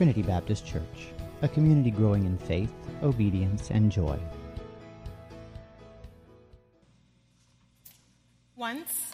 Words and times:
Trinity 0.00 0.22
Baptist 0.22 0.66
Church, 0.66 1.08
a 1.42 1.48
community 1.48 1.90
growing 1.90 2.24
in 2.24 2.38
faith, 2.38 2.72
obedience, 3.02 3.70
and 3.70 3.92
joy. 3.92 4.18
Once, 8.56 9.12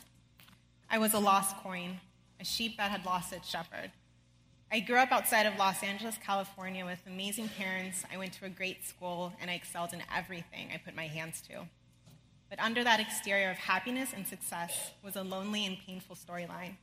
I 0.89 0.99
was 0.99 1.13
a 1.13 1.19
lost 1.19 1.57
coin, 1.57 1.99
a 2.39 2.45
sheep 2.45 2.77
that 2.77 2.93
had 2.93 3.05
lost 3.05 3.33
its 3.33 3.49
shepherd. 3.49 3.91
I 4.71 4.79
grew 4.79 4.99
up 4.99 5.11
outside 5.11 5.47
of 5.47 5.59
Los 5.59 5.83
Angeles, 5.83 6.19
California, 6.25 6.85
with 6.85 7.01
amazing 7.05 7.49
parents. 7.49 8.05
I 8.13 8.17
went 8.17 8.35
to 8.35 8.45
a 8.45 8.49
great 8.49 8.87
school, 8.87 9.33
and 9.41 9.51
I 9.51 9.55
excelled 9.55 9.93
in 9.93 10.05
everything 10.17 10.69
I 10.73 10.77
put 10.77 10.95
my 10.95 11.09
hands 11.09 11.43
to. 11.49 11.67
But 12.49 12.61
under 12.61 12.85
that 12.85 13.01
exterior 13.01 13.51
of 13.51 13.57
happiness 13.57 14.13
and 14.15 14.25
success 14.25 14.93
was 15.03 15.17
a 15.17 15.25
lonely 15.25 15.67
and 15.67 15.79
painful 15.85 16.15
storyline. 16.15 16.77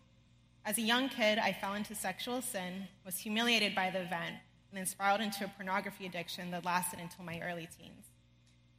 As 0.66 0.78
a 0.78 0.82
young 0.82 1.10
kid, 1.10 1.40
I 1.40 1.52
fell 1.52 1.74
into 1.74 1.94
sexual 1.94 2.42
sin, 2.42 2.88
was 3.06 3.18
humiliated 3.18 3.76
by 3.76 3.90
the 3.90 4.02
event, 4.02 4.36
and 4.72 4.78
then 4.78 4.86
spiraled 4.86 5.20
into 5.20 5.44
a 5.44 5.50
pornography 5.50 6.06
addiction 6.06 6.52
that 6.52 6.64
lasted 6.64 7.00
until 7.00 7.26
my 7.26 7.42
early 7.42 7.68
teens. 7.78 8.06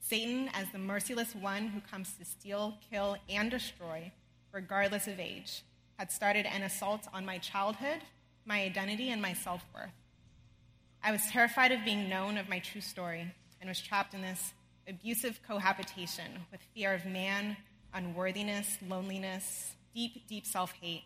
Satan, 0.01 0.48
as 0.55 0.70
the 0.70 0.78
merciless 0.78 1.34
one 1.34 1.69
who 1.69 1.80
comes 1.80 2.15
to 2.15 2.25
steal, 2.25 2.78
kill, 2.91 3.16
and 3.28 3.51
destroy, 3.51 4.11
regardless 4.51 5.06
of 5.06 5.20
age, 5.20 5.62
had 5.98 6.11
started 6.11 6.47
an 6.47 6.62
assault 6.62 7.06
on 7.12 7.27
my 7.27 7.37
childhood, 7.37 8.01
my 8.47 8.62
identity, 8.62 9.11
and 9.11 9.20
my 9.20 9.34
self 9.34 9.62
worth. 9.75 9.92
I 11.03 11.12
was 11.12 11.27
terrified 11.27 11.70
of 11.70 11.84
being 11.84 12.09
known 12.09 12.39
of 12.39 12.48
my 12.48 12.61
true 12.61 12.80
story 12.80 13.30
and 13.61 13.69
was 13.69 13.80
trapped 13.80 14.14
in 14.14 14.23
this 14.23 14.55
abusive 14.89 15.41
cohabitation 15.47 16.47
with 16.51 16.61
fear 16.75 16.95
of 16.95 17.05
man, 17.05 17.59
unworthiness, 17.92 18.78
loneliness, 18.89 19.75
deep, 19.95 20.27
deep 20.27 20.47
self 20.47 20.73
hate, 20.80 21.05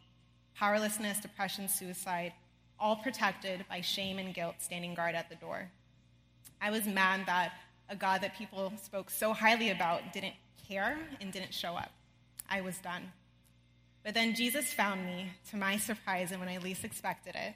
powerlessness, 0.59 1.21
depression, 1.21 1.69
suicide, 1.69 2.33
all 2.81 2.97
protected 2.97 3.65
by 3.69 3.81
shame 3.81 4.19
and 4.19 4.35
guilt 4.35 4.57
standing 4.59 4.95
guard 4.95 5.15
at 5.15 5.29
the 5.29 5.37
door. 5.37 5.71
I 6.61 6.71
was 6.71 6.87
mad 6.87 7.27
that 7.27 7.53
a 7.89 7.97
God 7.97 8.23
that 8.23 8.37
people 8.37 8.73
spoke 8.83 9.11
so 9.11 9.33
highly 9.33 9.71
about 9.71 10.13
didn't 10.13 10.35
care 10.69 10.99
and 11.21 11.33
didn't 11.33 11.55
show 11.55 11.75
up. 11.75 11.93
I 12.51 12.61
was 12.61 12.79
done. 12.79 13.13
But 14.05 14.15
then 14.15 14.35
Jesus 14.35 14.73
found 14.73 15.07
me, 15.07 15.33
to 15.51 15.57
my 15.57 15.77
surprise 15.77 16.31
and 16.31 16.41
when 16.41 16.49
I 16.49 16.59
least 16.59 16.85
expected 16.85 17.35
it. 17.35 17.55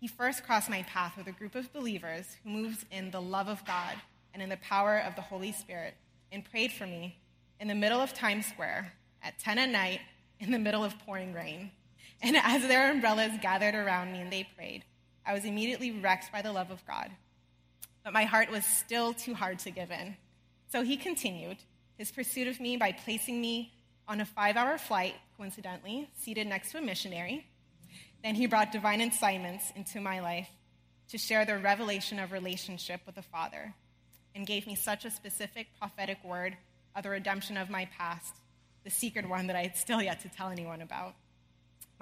He 0.00 0.08
first 0.08 0.44
crossed 0.44 0.70
my 0.70 0.82
path 0.84 1.16
with 1.16 1.26
a 1.26 1.32
group 1.32 1.54
of 1.54 1.72
believers 1.72 2.36
who 2.42 2.50
moved 2.50 2.86
in 2.90 3.10
the 3.10 3.20
love 3.20 3.48
of 3.48 3.64
God 3.64 3.94
and 4.32 4.42
in 4.42 4.48
the 4.48 4.56
power 4.56 4.98
of 4.98 5.14
the 5.16 5.22
Holy 5.22 5.52
Spirit 5.52 5.94
and 6.30 6.44
prayed 6.44 6.72
for 6.72 6.86
me 6.86 7.18
in 7.60 7.68
the 7.68 7.74
middle 7.74 8.00
of 8.00 8.14
Times 8.14 8.46
Square 8.46 8.92
at 9.22 9.38
10 9.38 9.58
at 9.58 9.68
night 9.68 10.00
in 10.40 10.50
the 10.50 10.58
middle 10.58 10.82
of 10.82 10.98
pouring 11.00 11.32
rain. 11.32 11.70
And 12.22 12.36
as 12.36 12.62
their 12.62 12.90
umbrellas 12.90 13.32
gathered 13.42 13.74
around 13.74 14.12
me 14.12 14.20
and 14.20 14.32
they 14.32 14.46
prayed, 14.56 14.84
I 15.26 15.34
was 15.34 15.44
immediately 15.44 15.90
wrecked 15.90 16.32
by 16.32 16.42
the 16.42 16.52
love 16.52 16.70
of 16.70 16.86
God 16.86 17.10
but 18.04 18.12
my 18.12 18.24
heart 18.24 18.50
was 18.50 18.64
still 18.64 19.12
too 19.14 19.34
hard 19.34 19.58
to 19.60 19.70
give 19.70 19.90
in. 19.90 20.16
So 20.70 20.82
he 20.82 20.96
continued 20.96 21.58
his 21.98 22.10
pursuit 22.10 22.48
of 22.48 22.60
me 22.60 22.76
by 22.76 22.92
placing 22.92 23.40
me 23.40 23.72
on 24.08 24.20
a 24.20 24.24
five 24.24 24.56
hour 24.56 24.78
flight, 24.78 25.14
coincidentally, 25.36 26.08
seated 26.18 26.46
next 26.46 26.72
to 26.72 26.78
a 26.78 26.82
missionary. 26.82 27.46
Then 28.24 28.34
he 28.34 28.46
brought 28.46 28.72
divine 28.72 29.00
incitements 29.00 29.72
into 29.76 30.00
my 30.00 30.20
life 30.20 30.48
to 31.08 31.18
share 31.18 31.44
the 31.44 31.58
revelation 31.58 32.18
of 32.18 32.32
relationship 32.32 33.00
with 33.06 33.14
the 33.14 33.22
Father 33.22 33.74
and 34.34 34.46
gave 34.46 34.66
me 34.66 34.74
such 34.74 35.04
a 35.04 35.10
specific 35.10 35.68
prophetic 35.78 36.18
word 36.24 36.56
of 36.96 37.02
the 37.02 37.10
redemption 37.10 37.56
of 37.56 37.68
my 37.68 37.86
past, 37.96 38.34
the 38.84 38.90
secret 38.90 39.28
one 39.28 39.46
that 39.46 39.56
I 39.56 39.62
had 39.62 39.76
still 39.76 40.00
yet 40.00 40.20
to 40.22 40.28
tell 40.28 40.48
anyone 40.48 40.80
about. 40.80 41.14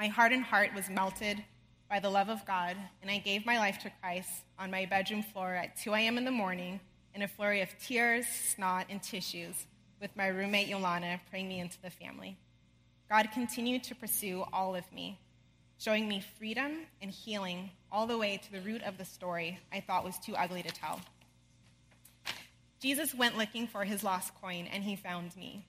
My 0.00 0.08
heart 0.08 0.32
and 0.32 0.42
heart 0.42 0.72
was 0.74 0.88
melted 0.88 1.44
by 1.90 2.00
the 2.00 2.08
love 2.08 2.30
of 2.30 2.46
God, 2.46 2.74
and 3.02 3.10
I 3.10 3.18
gave 3.18 3.44
my 3.44 3.58
life 3.58 3.80
to 3.80 3.92
Christ 4.00 4.30
on 4.58 4.70
my 4.70 4.86
bedroom 4.86 5.22
floor 5.22 5.54
at 5.54 5.76
2 5.76 5.92
a.m. 5.92 6.16
in 6.16 6.24
the 6.24 6.30
morning 6.30 6.80
in 7.14 7.20
a 7.20 7.28
flurry 7.28 7.60
of 7.60 7.68
tears, 7.78 8.26
snot, 8.26 8.86
and 8.88 9.02
tissues, 9.02 9.66
with 10.00 10.16
my 10.16 10.28
roommate 10.28 10.70
Yolana 10.70 11.20
praying 11.28 11.48
me 11.48 11.60
into 11.60 11.76
the 11.82 11.90
family. 11.90 12.38
God 13.10 13.28
continued 13.34 13.84
to 13.84 13.94
pursue 13.94 14.42
all 14.54 14.74
of 14.74 14.90
me, 14.90 15.18
showing 15.76 16.08
me 16.08 16.24
freedom 16.38 16.86
and 17.02 17.10
healing 17.10 17.68
all 17.92 18.06
the 18.06 18.16
way 18.16 18.38
to 18.38 18.52
the 18.52 18.62
root 18.62 18.82
of 18.84 18.96
the 18.96 19.04
story 19.04 19.58
I 19.70 19.80
thought 19.80 20.02
was 20.02 20.18
too 20.18 20.34
ugly 20.34 20.62
to 20.62 20.72
tell. 20.72 21.02
Jesus 22.80 23.14
went 23.14 23.36
looking 23.36 23.66
for 23.66 23.84
his 23.84 24.02
lost 24.02 24.32
coin, 24.40 24.66
and 24.72 24.82
he 24.82 24.96
found 24.96 25.36
me. 25.36 25.66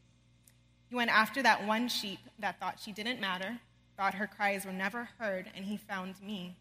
He 0.88 0.96
went 0.96 1.12
after 1.12 1.44
that 1.44 1.68
one 1.68 1.90
sheep 1.90 2.20
that 2.40 2.62
thought 2.62 2.80
she 2.80 2.94
didn't 2.94 3.20
matter 3.20 3.60
thought 4.02 4.16
her 4.16 4.26
cries 4.26 4.66
were 4.66 4.74
never 4.74 5.08
heard, 5.20 5.46
and 5.56 5.64
he 5.64 5.78
found 5.78 6.16
me. 6.24 6.56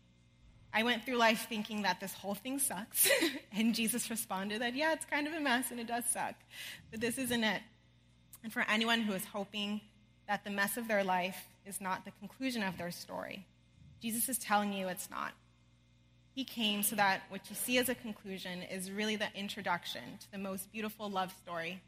I 0.75 0.83
went 0.83 1.07
through 1.07 1.17
life 1.17 1.47
thinking 1.49 1.83
that 1.83 1.99
this 1.99 2.13
whole 2.13 2.35
thing 2.35 2.59
sucks, 2.59 3.09
and 3.57 3.75
Jesus 3.75 4.11
responded 4.11 4.61
that, 4.61 4.77
yeah, 4.77 4.93
it's 4.93 5.07
kind 5.07 5.27
of 5.27 5.33
a 5.33 5.41
mess 5.41 5.71
and 5.71 5.81
it 5.81 5.87
does 5.87 6.05
suck, 6.05 6.35
but 6.91 7.01
this 7.01 7.17
isn't 7.17 7.43
it. 7.43 7.63
And 8.45 8.53
for 8.53 8.67
anyone 8.69 9.01
who 9.01 9.15
is 9.15 9.25
hoping 9.25 9.81
that 10.29 10.45
the 10.45 10.51
mess 10.51 10.77
of 10.77 10.87
their 10.87 11.03
life 11.03 11.49
is 11.65 11.81
not 11.81 12.05
the 12.05 12.11
conclusion 12.11 12.63
of 12.63 12.77
their 12.77 12.91
story, 12.91 13.47
Jesus 14.03 14.29
is 14.29 14.37
telling 14.37 14.75
you 14.75 14.89
it's 14.89 15.09
not. 15.09 15.33
He 16.35 16.45
came 16.45 16.83
so 16.83 16.95
that 16.97 17.23
what 17.31 17.49
you 17.49 17.57
see 17.57 17.79
as 17.79 17.89
a 17.89 17.95
conclusion 17.95 18.65
is 18.65 18.91
really 18.91 19.17
the 19.17 19.35
introduction 19.35 20.03
to 20.21 20.31
the 20.31 20.37
most 20.37 20.71
beautiful 20.71 21.09
love 21.09 21.33
story 21.43 21.81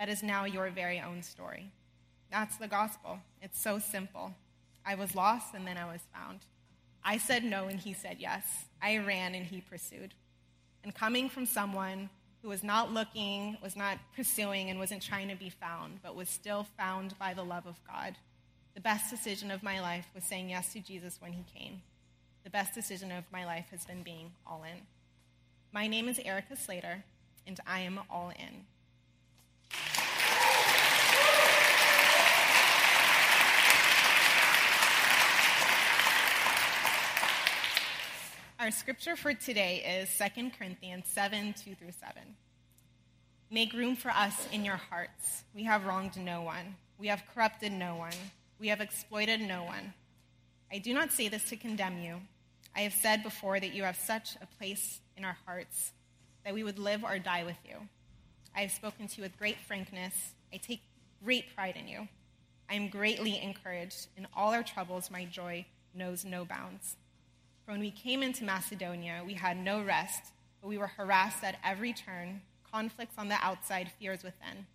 that 0.00 0.08
is 0.08 0.24
now 0.24 0.46
your 0.46 0.68
very 0.70 0.98
own 0.98 1.22
story. 1.22 1.70
That's 2.32 2.56
the 2.56 2.66
gospel. 2.66 3.20
It's 3.40 3.60
so 3.62 3.78
simple. 3.78 4.34
I 4.86 4.94
was 4.94 5.14
lost 5.14 5.54
and 5.54 5.66
then 5.66 5.76
I 5.76 5.90
was 5.90 6.00
found. 6.14 6.40
I 7.04 7.18
said 7.18 7.44
no 7.44 7.66
and 7.66 7.78
he 7.78 7.92
said 7.92 8.16
yes. 8.20 8.44
I 8.80 8.98
ran 8.98 9.34
and 9.34 9.44
he 9.44 9.60
pursued. 9.60 10.14
And 10.84 10.94
coming 10.94 11.28
from 11.28 11.44
someone 11.46 12.08
who 12.42 12.48
was 12.48 12.62
not 12.62 12.92
looking, 12.92 13.56
was 13.60 13.74
not 13.74 13.98
pursuing, 14.14 14.70
and 14.70 14.78
wasn't 14.78 15.02
trying 15.02 15.28
to 15.28 15.34
be 15.34 15.50
found, 15.50 15.98
but 16.00 16.14
was 16.14 16.28
still 16.28 16.64
found 16.78 17.18
by 17.18 17.34
the 17.34 17.42
love 17.42 17.66
of 17.66 17.74
God, 17.84 18.14
the 18.74 18.80
best 18.80 19.10
decision 19.10 19.50
of 19.50 19.64
my 19.64 19.80
life 19.80 20.06
was 20.14 20.22
saying 20.22 20.50
yes 20.50 20.72
to 20.74 20.80
Jesus 20.80 21.18
when 21.20 21.32
he 21.32 21.44
came. 21.52 21.82
The 22.44 22.50
best 22.50 22.72
decision 22.72 23.10
of 23.10 23.24
my 23.32 23.44
life 23.44 23.66
has 23.72 23.84
been 23.84 24.04
being 24.04 24.30
all 24.46 24.62
in. 24.62 24.82
My 25.72 25.88
name 25.88 26.08
is 26.08 26.20
Erica 26.20 26.54
Slater, 26.54 27.02
and 27.48 27.58
I 27.66 27.80
am 27.80 27.98
all 28.08 28.30
in. 28.30 28.66
Our 38.58 38.70
scripture 38.70 39.16
for 39.16 39.34
today 39.34 40.00
is 40.00 40.08
2 40.34 40.50
Corinthians 40.58 41.04
7 41.08 41.54
2 41.62 41.74
through 41.74 41.92
7. 41.92 42.22
Make 43.50 43.74
room 43.74 43.96
for 43.96 44.10
us 44.10 44.48
in 44.50 44.64
your 44.64 44.76
hearts. 44.76 45.44
We 45.54 45.64
have 45.64 45.84
wronged 45.84 46.16
no 46.16 46.40
one. 46.40 46.76
We 46.98 47.08
have 47.08 47.22
corrupted 47.34 47.70
no 47.70 47.96
one. 47.96 48.14
We 48.58 48.68
have 48.68 48.80
exploited 48.80 49.42
no 49.42 49.64
one. 49.64 49.92
I 50.72 50.78
do 50.78 50.94
not 50.94 51.12
say 51.12 51.28
this 51.28 51.44
to 51.50 51.56
condemn 51.56 51.98
you. 51.98 52.22
I 52.74 52.80
have 52.80 52.94
said 52.94 53.22
before 53.22 53.60
that 53.60 53.74
you 53.74 53.82
have 53.82 53.96
such 53.96 54.36
a 54.40 54.46
place 54.56 55.00
in 55.18 55.26
our 55.26 55.36
hearts 55.44 55.92
that 56.42 56.54
we 56.54 56.64
would 56.64 56.78
live 56.78 57.04
or 57.04 57.18
die 57.18 57.44
with 57.44 57.58
you. 57.62 57.76
I 58.56 58.62
have 58.62 58.72
spoken 58.72 59.06
to 59.06 59.16
you 59.18 59.22
with 59.22 59.38
great 59.38 59.58
frankness. 59.58 60.32
I 60.50 60.56
take 60.56 60.80
great 61.22 61.54
pride 61.54 61.76
in 61.76 61.88
you. 61.88 62.08
I 62.70 62.74
am 62.76 62.88
greatly 62.88 63.38
encouraged. 63.38 64.06
In 64.16 64.26
all 64.34 64.54
our 64.54 64.62
troubles, 64.62 65.10
my 65.10 65.26
joy 65.26 65.66
knows 65.94 66.24
no 66.24 66.46
bounds. 66.46 66.96
For 67.66 67.72
when 67.72 67.80
we 67.80 67.90
came 67.90 68.22
into 68.22 68.44
Macedonia, 68.44 69.24
we 69.26 69.34
had 69.34 69.56
no 69.56 69.82
rest, 69.82 70.22
but 70.62 70.68
we 70.68 70.78
were 70.78 70.86
harassed 70.86 71.42
at 71.42 71.58
every 71.64 71.92
turn, 71.92 72.40
conflicts 72.70 73.18
on 73.18 73.28
the 73.28 73.44
outside, 73.44 73.90
fears 73.98 74.22
within. 74.22 74.66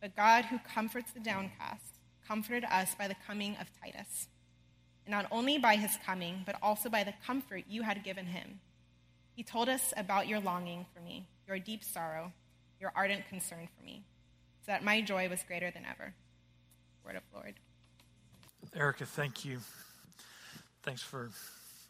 But 0.00 0.14
God, 0.14 0.44
who 0.44 0.60
comforts 0.60 1.10
the 1.10 1.18
downcast, 1.18 1.98
comforted 2.26 2.64
us 2.70 2.94
by 2.94 3.08
the 3.08 3.16
coming 3.26 3.56
of 3.56 3.66
Titus. 3.82 4.28
And 5.04 5.10
not 5.12 5.26
only 5.32 5.58
by 5.58 5.74
his 5.74 5.98
coming, 6.06 6.42
but 6.46 6.54
also 6.62 6.88
by 6.88 7.02
the 7.02 7.14
comfort 7.26 7.64
you 7.68 7.82
had 7.82 8.04
given 8.04 8.26
him. 8.26 8.60
He 9.34 9.42
told 9.42 9.68
us 9.68 9.92
about 9.96 10.28
your 10.28 10.38
longing 10.38 10.86
for 10.94 11.00
me, 11.00 11.26
your 11.48 11.58
deep 11.58 11.82
sorrow, 11.82 12.32
your 12.80 12.92
ardent 12.94 13.28
concern 13.28 13.68
for 13.76 13.84
me, 13.84 14.04
so 14.64 14.70
that 14.70 14.84
my 14.84 15.00
joy 15.00 15.28
was 15.28 15.42
greater 15.42 15.72
than 15.72 15.84
ever. 15.84 16.14
Word 17.04 17.16
of 17.16 17.22
Lord. 17.34 17.54
Erica, 18.76 19.06
thank 19.06 19.44
you. 19.44 19.58
Thanks 20.84 21.02
for 21.02 21.30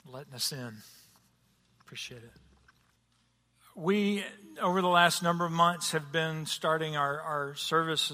letting 0.07 0.35
us 0.35 0.53
in. 0.53 0.75
Appreciate 1.81 2.23
it. 2.23 2.33
We, 3.75 4.25
over 4.61 4.83
the 4.83 4.89
last 4.89 5.23
number 5.23 5.47
of 5.47 5.53
months, 5.53 5.93
have 5.93 6.13
been 6.13 6.45
starting 6.45 6.97
our, 6.97 7.21
our 7.21 7.55
service, 7.55 8.13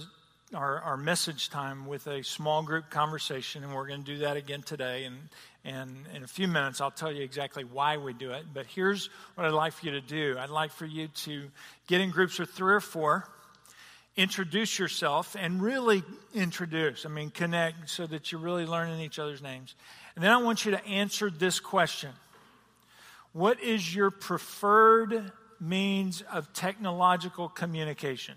our, 0.54 0.80
our 0.80 0.96
message 0.96 1.50
time 1.50 1.86
with 1.86 2.06
a 2.06 2.22
small 2.22 2.62
group 2.62 2.90
conversation, 2.90 3.64
and 3.64 3.74
we're 3.74 3.88
going 3.88 4.04
to 4.04 4.06
do 4.06 4.18
that 4.18 4.36
again 4.36 4.62
today. 4.62 5.04
And, 5.04 5.16
and 5.64 6.06
in 6.14 6.22
a 6.22 6.28
few 6.28 6.46
minutes, 6.46 6.80
I'll 6.80 6.92
tell 6.92 7.10
you 7.10 7.22
exactly 7.22 7.64
why 7.64 7.96
we 7.96 8.12
do 8.12 8.30
it. 8.30 8.44
But 8.54 8.66
here's 8.66 9.10
what 9.34 9.46
I'd 9.46 9.52
like 9.52 9.72
for 9.72 9.86
you 9.86 9.92
to 9.92 10.00
do 10.00 10.36
I'd 10.38 10.50
like 10.50 10.70
for 10.70 10.86
you 10.86 11.08
to 11.08 11.50
get 11.88 12.00
in 12.00 12.10
groups 12.10 12.38
of 12.38 12.50
three 12.50 12.74
or 12.74 12.80
four 12.80 13.28
introduce 14.18 14.80
yourself 14.80 15.36
and 15.38 15.62
really 15.62 16.02
introduce, 16.34 17.06
I 17.06 17.08
mean, 17.08 17.30
connect 17.30 17.88
so 17.88 18.06
that 18.08 18.30
you're 18.30 18.40
really 18.40 18.66
learning 18.66 19.00
each 19.00 19.18
other's 19.18 19.40
names. 19.40 19.76
And 20.16 20.24
then 20.24 20.32
I 20.32 20.38
want 20.38 20.64
you 20.64 20.72
to 20.72 20.84
answer 20.84 21.30
this 21.30 21.60
question 21.60 22.10
What 23.32 23.62
is 23.62 23.94
your 23.94 24.10
preferred 24.10 25.32
means 25.60 26.22
of 26.32 26.52
technological 26.52 27.48
communication? 27.48 28.34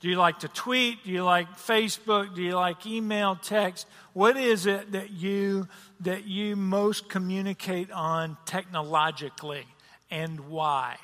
Do 0.00 0.08
you 0.08 0.16
like 0.16 0.38
to 0.38 0.48
tweet? 0.48 1.04
Do 1.04 1.10
you 1.10 1.24
like 1.24 1.58
Facebook? 1.58 2.34
Do 2.34 2.42
you 2.42 2.54
like 2.54 2.86
email, 2.86 3.36
text? 3.36 3.86
What 4.14 4.38
is 4.38 4.64
it 4.64 4.92
that 4.92 5.10
you 5.10 5.68
that 6.00 6.24
you 6.24 6.56
most 6.56 7.10
communicate 7.10 7.90
on 7.92 8.38
technologically 8.46 9.66
and 10.10 10.40
why? 10.48 10.96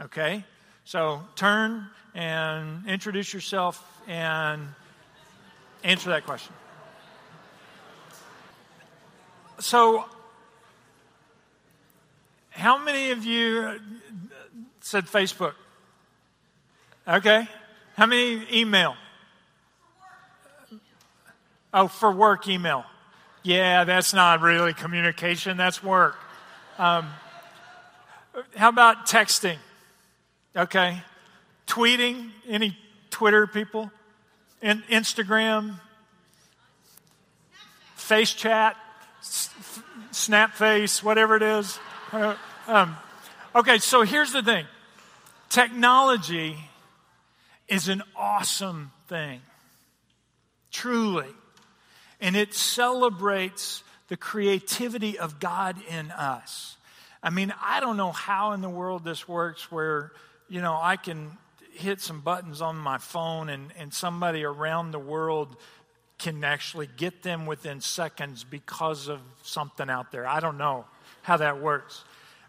Okay? 0.00 0.44
So 0.84 1.22
turn 1.36 1.86
and 2.14 2.86
introduce 2.86 3.32
yourself 3.32 3.84
and 4.08 4.68
answer 5.84 6.10
that 6.10 6.26
question. 6.26 6.52
So 9.58 10.04
how 12.50 12.82
many 12.82 13.10
of 13.10 13.24
you 13.24 13.80
said 14.80 15.06
Facebook? 15.06 15.54
Okay. 17.06 17.48
How 17.96 18.06
many 18.06 18.46
email? 18.52 18.96
Oh, 21.72 21.88
for 21.88 22.10
work 22.10 22.48
email. 22.48 22.84
Yeah, 23.42 23.84
that's 23.84 24.12
not 24.12 24.40
really 24.40 24.74
communication, 24.74 25.56
that's 25.56 25.82
work. 25.82 26.16
Um, 26.78 27.08
how 28.56 28.68
about 28.68 29.06
texting? 29.06 29.56
Okay. 30.56 31.02
Tweeting? 31.66 32.30
Any 32.48 32.76
Twitter 33.10 33.46
people? 33.46 33.90
In, 34.62 34.82
Instagram? 34.90 35.78
Face 37.94 38.32
chat? 38.32 38.76
Snap 40.10 40.54
face? 40.54 41.02
Whatever 41.02 41.36
it 41.36 41.42
is? 41.42 41.78
Uh, 42.12 42.34
um, 42.66 42.96
okay, 43.54 43.78
so 43.78 44.02
here's 44.02 44.32
the 44.32 44.42
thing 44.42 44.66
technology 45.48 46.56
is 47.68 47.88
an 47.88 48.02
awesome 48.16 48.90
thing, 49.08 49.40
truly. 50.70 51.28
And 52.20 52.36
it 52.36 52.52
celebrates 52.52 53.82
the 54.08 54.16
creativity 54.16 55.18
of 55.18 55.40
God 55.40 55.76
in 55.88 56.10
us. 56.10 56.76
I 57.22 57.30
mean, 57.30 57.54
I 57.62 57.80
don't 57.80 57.96
know 57.96 58.12
how 58.12 58.52
in 58.52 58.60
the 58.60 58.68
world 58.68 59.04
this 59.04 59.28
works 59.28 59.70
where, 59.70 60.12
you 60.50 60.60
know, 60.60 60.76
I 60.80 60.96
can 60.96 61.30
hit 61.72 62.00
some 62.00 62.20
buttons 62.20 62.60
on 62.60 62.76
my 62.76 62.98
phone 62.98 63.48
and, 63.48 63.72
and 63.78 63.94
somebody 63.94 64.44
around 64.44 64.90
the 64.90 64.98
world 64.98 65.56
can 66.18 66.44
actually 66.44 66.88
get 66.96 67.22
them 67.22 67.46
within 67.46 67.80
seconds 67.80 68.44
because 68.44 69.08
of 69.08 69.20
something 69.42 69.88
out 69.88 70.12
there. 70.12 70.26
I 70.26 70.40
don't 70.40 70.58
know 70.58 70.84
how 71.22 71.38
that 71.38 71.62
works. 71.62 72.04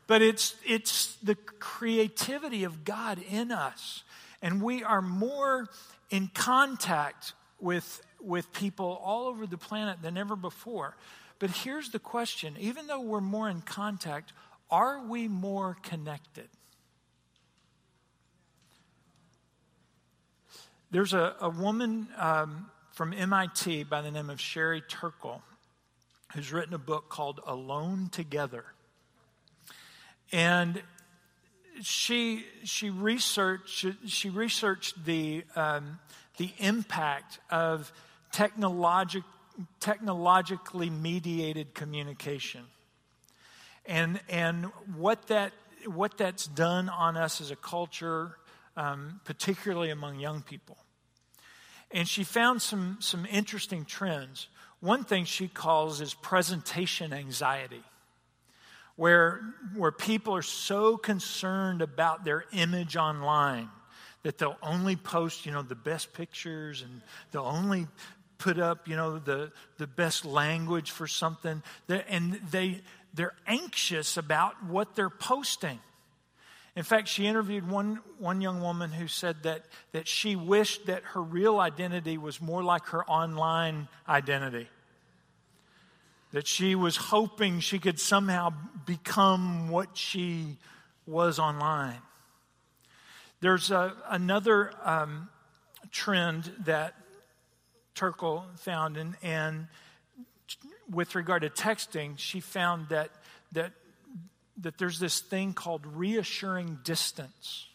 But 0.08 0.22
it's, 0.22 0.56
it's 0.66 1.16
the 1.24 1.36
creativity 1.36 2.66
of 2.66 2.84
God 2.84 3.20
in 3.30 3.52
us. 3.52 4.04
And 4.42 4.62
we 4.62 4.84
are 4.84 5.02
more 5.02 5.70
in 6.10 6.30
contact 6.34 7.34
with, 7.60 8.02
with 8.20 8.52
people 8.52 9.00
all 9.06 9.28
over 9.28 9.46
the 9.46 9.58
planet 9.58 10.02
than 10.02 10.18
ever 10.18 10.36
before. 10.36 10.98
But 11.40 11.52
here's 11.52 11.92
the 11.92 12.00
question 12.00 12.58
even 12.60 12.88
though 12.88 13.00
we're 13.00 13.22
more 13.22 13.50
in 13.50 13.62
contact, 13.62 14.34
are 14.70 15.02
we 15.06 15.28
more 15.28 15.78
connected? 15.84 16.50
There's 20.92 21.14
a, 21.14 21.36
a 21.40 21.50
woman 21.50 22.08
um, 22.18 22.70
from 22.92 23.14
MIT 23.14 23.86
by 23.86 24.02
the 24.02 24.12
name 24.12 24.30
of 24.30 24.42
Sherry 24.42 24.82
Turkle 24.82 25.42
who's 26.34 26.52
written 26.52 26.74
a 26.74 26.78
book 26.78 27.10
called 27.10 27.40
Alone 27.46 28.10
Together. 28.12 28.66
And 30.32 30.82
she, 31.82 32.46
she, 32.64 32.90
researched, 32.90 33.86
she 34.06 34.30
researched 34.30 35.06
the, 35.06 35.44
um, 35.56 36.00
the 36.38 36.52
impact 36.60 37.40
of 37.50 37.92
technologic, 38.32 39.24
technologically 39.80 40.90
mediated 40.90 41.74
communication 41.74 42.64
and, 43.86 44.20
and 44.30 44.66
what, 44.96 45.28
that, 45.28 45.54
what 45.86 46.18
that's 46.18 46.48
done 46.48 46.88
on 46.88 47.18
us 47.18 47.42
as 47.42 47.52
a 47.52 47.56
culture, 47.56 48.38
um, 48.78 49.20
particularly 49.26 49.90
among 49.90 50.20
young 50.20 50.42
people. 50.42 50.78
And 51.92 52.08
she 52.08 52.24
found 52.24 52.62
some, 52.62 52.98
some 53.00 53.26
interesting 53.30 53.86
trends. 53.86 54.48
One 54.80 55.04
thing 55.04 55.26
she 55.26 55.48
calls 55.48 56.02
is 56.02 56.14
presentation 56.14 57.14
anxiety 57.14 57.84
where, 58.96 59.42
where 59.76 59.92
people 59.92 60.36
are 60.36 60.42
so 60.42 60.98
concerned 60.98 61.82
about 61.82 62.24
their 62.24 62.46
image 62.54 62.96
online 62.96 63.70
that 64.24 64.38
they'll 64.38 64.58
only 64.62 64.96
post, 64.96 65.46
you 65.46 65.52
know, 65.52 65.64
the 65.64 65.76
best 65.76 66.14
pictures 66.14 66.82
and 66.82 67.02
they'll 67.32 67.44
only 67.46 67.88
put 68.38 68.60
up, 68.60 68.88
you 68.88 68.96
know, 68.96 69.20
the, 69.20 69.52
the 69.78 69.88
best 69.88 70.26
language 70.26 70.92
for 70.92 71.08
something. 71.08 71.62
And 71.90 72.40
they, 72.52 72.82
they're 73.14 73.36
anxious 73.48 74.18
about 74.18 74.64
what 74.66 74.96
they're 74.96 75.10
posting. 75.10 75.80
In 76.76 76.84
fact, 76.84 77.08
she 77.10 77.28
interviewed 77.28 77.70
one, 77.70 78.00
one 78.18 78.40
young 78.40 78.62
woman 78.62 78.92
who 78.92 79.08
said 79.08 79.44
that, 79.44 79.64
that 79.92 80.08
she 80.08 80.36
wished 80.36 80.86
that 80.86 81.04
her 81.04 81.22
real 81.22 81.60
identity 81.60 82.18
was 82.18 82.42
more 82.42 82.64
like 82.64 82.88
her 82.88 83.04
online 83.10 83.90
identity 84.08 84.68
that 86.32 86.48
she 86.48 86.76
was 86.76 86.96
hoping 86.96 87.60
she 87.60 87.80
could 87.80 88.00
somehow 88.00 88.54
become 88.86 89.70
what 89.70 89.98
she 89.98 90.58
was 91.06 91.40
online. 91.40 92.02
There's 93.42 93.72
a, 93.72 93.94
another 94.10 94.72
um, 94.84 95.30
trend 95.92 96.52
that 96.66 96.96
Turkle 97.96 98.46
found, 98.56 98.98
and, 98.98 99.16
and 99.22 99.68
with 100.90 101.16
regard 101.16 101.42
to 101.42 101.50
texting, 101.50 102.18
she 102.18 102.40
found 102.40 102.90
that, 102.90 103.10
that, 103.52 103.74
that 104.62 104.78
there's 104.78 105.00
this 105.00 105.20
thing 105.20 105.54
called 105.54 105.86
reassuring 105.86 106.80
distance. 106.84 107.68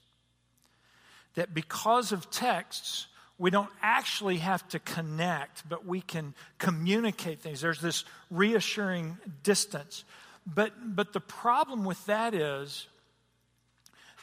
That 1.35 1.53
because 1.53 2.13
of 2.13 2.31
texts, 2.31 3.07
we 3.39 3.51
don't 3.51 3.71
actually 3.83 4.39
have 4.39 4.67
to 4.69 4.79
connect, 4.79 5.69
but 5.69 5.85
we 5.85 6.01
can 6.01 6.35
communicate 6.59 7.41
things. 7.41 7.61
There's 7.61 7.81
this 7.81 8.05
reassuring 8.31 9.19
distance. 9.43 10.05
But, 10.47 10.73
but 10.95 11.13
the 11.13 11.21
problem 11.21 11.85
with 11.85 12.05
that 12.07 12.35
is 12.35 12.87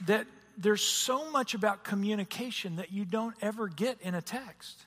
that 0.07 0.25
there's 0.57 0.81
so 0.81 1.31
much 1.31 1.53
about 1.53 1.83
communication 1.83 2.77
that 2.77 2.91
you 2.91 3.05
don't 3.05 3.36
ever 3.41 3.67
get 3.67 4.00
in 4.01 4.15
a 4.15 4.22
text. 4.22 4.86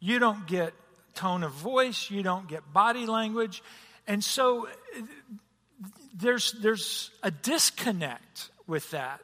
You 0.00 0.18
don't 0.18 0.46
get 0.46 0.72
tone 1.14 1.42
of 1.42 1.52
voice, 1.52 2.10
you 2.10 2.22
don't 2.22 2.46
get 2.48 2.72
body 2.72 3.06
language. 3.06 3.62
And 4.06 4.22
so 4.22 4.68
there's, 6.14 6.52
there's 6.52 7.10
a 7.22 7.30
disconnect 7.30 8.50
with 8.66 8.90
that. 8.90 9.20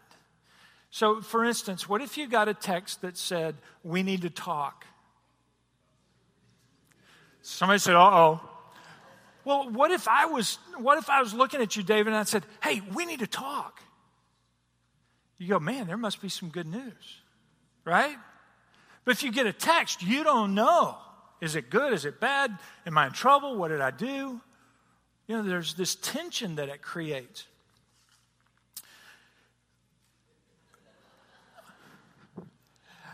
So, 0.90 1.22
for 1.22 1.44
instance, 1.44 1.88
what 1.88 2.02
if 2.02 2.18
you 2.18 2.28
got 2.28 2.48
a 2.48 2.54
text 2.54 3.00
that 3.00 3.16
said, 3.16 3.56
We 3.82 4.02
need 4.02 4.22
to 4.22 4.30
talk? 4.30 4.86
Somebody 7.40 7.78
said, 7.78 7.94
Uh 7.94 8.10
oh. 8.12 8.40
Well, 9.44 9.70
what 9.70 9.90
if 9.90 10.06
I 10.06 10.26
was 10.26 10.58
what 10.76 10.98
if 10.98 11.08
I 11.08 11.20
was 11.20 11.32
looking 11.32 11.60
at 11.62 11.76
you, 11.76 11.82
David, 11.82 12.08
and 12.08 12.16
I 12.16 12.24
said, 12.24 12.44
Hey, 12.62 12.82
we 12.94 13.06
need 13.06 13.20
to 13.20 13.26
talk? 13.26 13.80
You 15.38 15.48
go, 15.48 15.58
man, 15.58 15.86
there 15.88 15.96
must 15.96 16.22
be 16.22 16.28
some 16.28 16.50
good 16.50 16.68
news. 16.68 17.20
Right? 17.84 18.16
But 19.04 19.12
if 19.12 19.24
you 19.24 19.32
get 19.32 19.46
a 19.46 19.52
text, 19.52 20.02
you 20.02 20.22
don't 20.22 20.54
know. 20.54 20.96
Is 21.40 21.56
it 21.56 21.70
good? 21.70 21.92
Is 21.92 22.04
it 22.04 22.20
bad? 22.20 22.56
Am 22.86 22.96
I 22.96 23.06
in 23.06 23.12
trouble? 23.12 23.56
What 23.56 23.68
did 23.68 23.80
I 23.80 23.90
do? 23.90 24.40
You 25.26 25.36
know, 25.36 25.42
there's 25.42 25.74
this 25.74 25.94
tension 25.94 26.56
that 26.56 26.68
it 26.68 26.82
creates. 26.82 27.46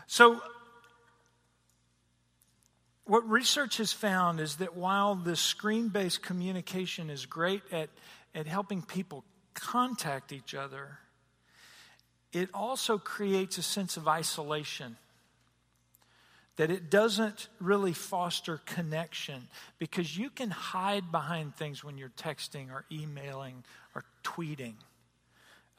So, 0.07 0.41
what 3.05 3.27
research 3.29 3.77
has 3.77 3.93
found 3.93 4.39
is 4.39 4.57
that 4.57 4.75
while 4.75 5.15
the 5.15 5.35
screen 5.35 5.89
based 5.89 6.21
communication 6.21 7.09
is 7.09 7.25
great 7.25 7.61
at, 7.71 7.89
at 8.33 8.47
helping 8.47 8.81
people 8.81 9.23
contact 9.53 10.31
each 10.31 10.53
other, 10.53 10.99
it 12.31 12.49
also 12.53 12.97
creates 12.97 13.57
a 13.57 13.63
sense 13.63 13.97
of 13.97 14.07
isolation. 14.07 14.97
That 16.59 16.69
it 16.71 16.91
doesn't 16.91 17.47
really 17.59 17.93
foster 17.93 18.59
connection 18.65 19.47
because 19.79 20.17
you 20.17 20.29
can 20.29 20.49
hide 20.51 21.11
behind 21.11 21.55
things 21.55 21.83
when 21.83 21.97
you're 21.97 22.11
texting 22.17 22.69
or 22.69 22.83
emailing 22.91 23.63
or 23.95 24.03
tweeting. 24.23 24.73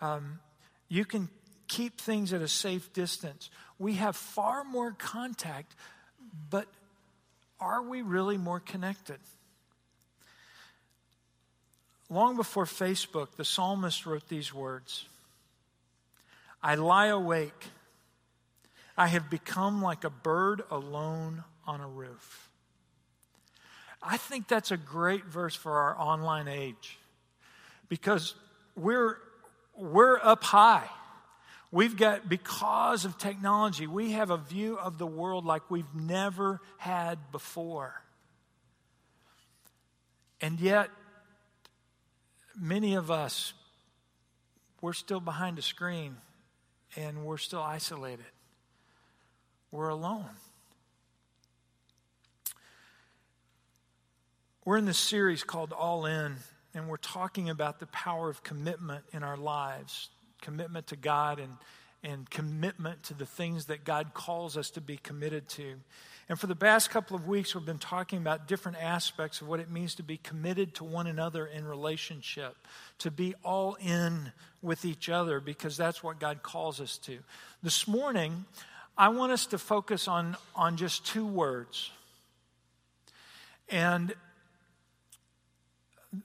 Um, 0.00 0.40
you 0.88 1.04
can 1.04 1.28
keep 1.68 2.00
things 2.00 2.32
at 2.32 2.40
a 2.40 2.48
safe 2.48 2.92
distance. 2.94 3.50
We 3.78 3.94
have 3.94 4.16
far 4.16 4.64
more 4.64 4.92
contact, 4.92 5.76
but 6.48 6.66
are 7.60 7.82
we 7.82 8.00
really 8.00 8.38
more 8.38 8.60
connected? 8.60 9.18
long 12.10 12.36
before 12.36 12.64
Facebook, 12.66 13.36
the 13.36 13.44
psalmist 13.44 14.04
wrote 14.04 14.28
these 14.28 14.52
words 14.52 15.06
I 16.62 16.74
lie 16.74 17.06
awake. 17.06 17.68
I 19.00 19.06
have 19.06 19.30
become 19.30 19.80
like 19.80 20.04
a 20.04 20.10
bird 20.10 20.62
alone 20.70 21.44
on 21.66 21.80
a 21.80 21.88
roof. 21.88 22.50
I 24.02 24.18
think 24.18 24.46
that's 24.46 24.72
a 24.72 24.76
great 24.76 25.24
verse 25.24 25.54
for 25.54 25.72
our 25.78 25.98
online 25.98 26.48
age 26.48 26.98
because 27.88 28.34
we're, 28.76 29.16
we're 29.74 30.18
up 30.22 30.44
high. 30.44 30.86
We've 31.72 31.96
got, 31.96 32.28
because 32.28 33.06
of 33.06 33.16
technology, 33.16 33.86
we 33.86 34.12
have 34.12 34.28
a 34.28 34.36
view 34.36 34.76
of 34.76 34.98
the 34.98 35.06
world 35.06 35.46
like 35.46 35.70
we've 35.70 35.94
never 35.94 36.60
had 36.76 37.32
before. 37.32 38.02
And 40.42 40.60
yet, 40.60 40.90
many 42.54 42.96
of 42.96 43.10
us, 43.10 43.54
we're 44.82 44.92
still 44.92 45.20
behind 45.20 45.58
a 45.58 45.62
screen 45.62 46.16
and 46.96 47.24
we're 47.24 47.38
still 47.38 47.62
isolated. 47.62 48.26
We're 49.72 49.88
alone. 49.88 50.26
We're 54.64 54.78
in 54.78 54.84
this 54.84 54.98
series 54.98 55.44
called 55.44 55.72
All 55.72 56.06
In, 56.06 56.36
and 56.74 56.88
we're 56.88 56.96
talking 56.96 57.48
about 57.48 57.78
the 57.78 57.86
power 57.86 58.28
of 58.28 58.42
commitment 58.42 59.04
in 59.12 59.22
our 59.22 59.36
lives 59.36 60.10
commitment 60.40 60.88
to 60.88 60.96
God 60.96 61.38
and, 61.38 61.52
and 62.02 62.28
commitment 62.30 63.02
to 63.04 63.14
the 63.14 63.26
things 63.26 63.66
that 63.66 63.84
God 63.84 64.14
calls 64.14 64.56
us 64.56 64.70
to 64.70 64.80
be 64.80 64.96
committed 64.96 65.48
to. 65.50 65.74
And 66.28 66.38
for 66.38 66.46
the 66.46 66.56
past 66.56 66.90
couple 66.90 67.16
of 67.16 67.26
weeks, 67.26 67.54
we've 67.54 67.66
been 67.66 67.78
talking 67.78 68.18
about 68.18 68.46
different 68.46 68.78
aspects 68.80 69.40
of 69.40 69.48
what 69.48 69.60
it 69.60 69.70
means 69.70 69.96
to 69.96 70.02
be 70.02 70.16
committed 70.16 70.74
to 70.76 70.84
one 70.84 71.06
another 71.06 71.46
in 71.46 71.64
relationship, 71.64 72.56
to 72.98 73.10
be 73.10 73.34
all 73.44 73.76
in 73.80 74.32
with 74.62 74.84
each 74.84 75.08
other, 75.08 75.40
because 75.40 75.76
that's 75.76 76.02
what 76.02 76.20
God 76.20 76.42
calls 76.42 76.80
us 76.80 76.98
to. 76.98 77.18
This 77.62 77.88
morning, 77.88 78.44
I 79.00 79.08
want 79.08 79.32
us 79.32 79.46
to 79.46 79.58
focus 79.58 80.08
on, 80.08 80.36
on 80.54 80.76
just 80.76 81.06
two 81.06 81.24
words. 81.24 81.90
And 83.70 84.12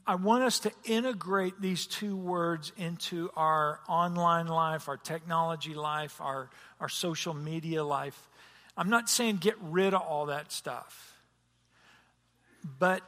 I 0.05 0.15
want 0.15 0.43
us 0.43 0.59
to 0.59 0.73
integrate 0.83 1.61
these 1.61 1.87
two 1.87 2.17
words 2.17 2.73
into 2.75 3.29
our 3.37 3.79
online 3.87 4.47
life, 4.47 4.89
our 4.89 4.97
technology 4.97 5.73
life, 5.73 6.19
our, 6.19 6.49
our 6.81 6.89
social 6.89 7.33
media 7.33 7.81
life. 7.81 8.27
I'm 8.75 8.89
not 8.89 9.09
saying 9.09 9.37
get 9.37 9.55
rid 9.61 9.93
of 9.93 10.01
all 10.01 10.25
that 10.25 10.51
stuff, 10.51 11.17
but, 12.77 13.01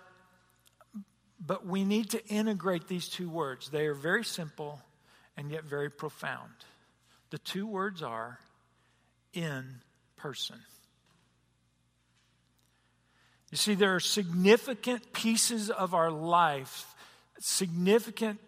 but 1.45 1.65
we 1.65 1.83
need 1.83 2.11
to 2.11 2.25
integrate 2.27 2.87
these 2.87 3.09
two 3.09 3.29
words. 3.29 3.69
They 3.69 3.87
are 3.87 3.93
very 3.93 4.23
simple 4.23 4.79
and 5.35 5.51
yet 5.51 5.65
very 5.65 5.91
profound. 5.91 6.53
The 7.31 7.37
two 7.37 7.67
words 7.67 8.01
are 8.01 8.39
in 9.33 9.81
person. 10.15 10.57
You 13.51 13.57
see, 13.57 13.75
there 13.75 13.95
are 13.95 13.99
significant 13.99 15.13
pieces 15.13 15.69
of 15.69 15.93
our 15.93 16.11
life, 16.11 16.93
significant 17.39 18.39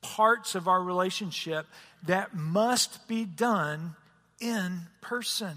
parts 0.00 0.54
of 0.54 0.68
our 0.68 0.82
relationship 0.82 1.66
that 2.06 2.34
must 2.34 3.06
be 3.06 3.24
done 3.24 3.94
in 4.40 4.80
person. 5.02 5.56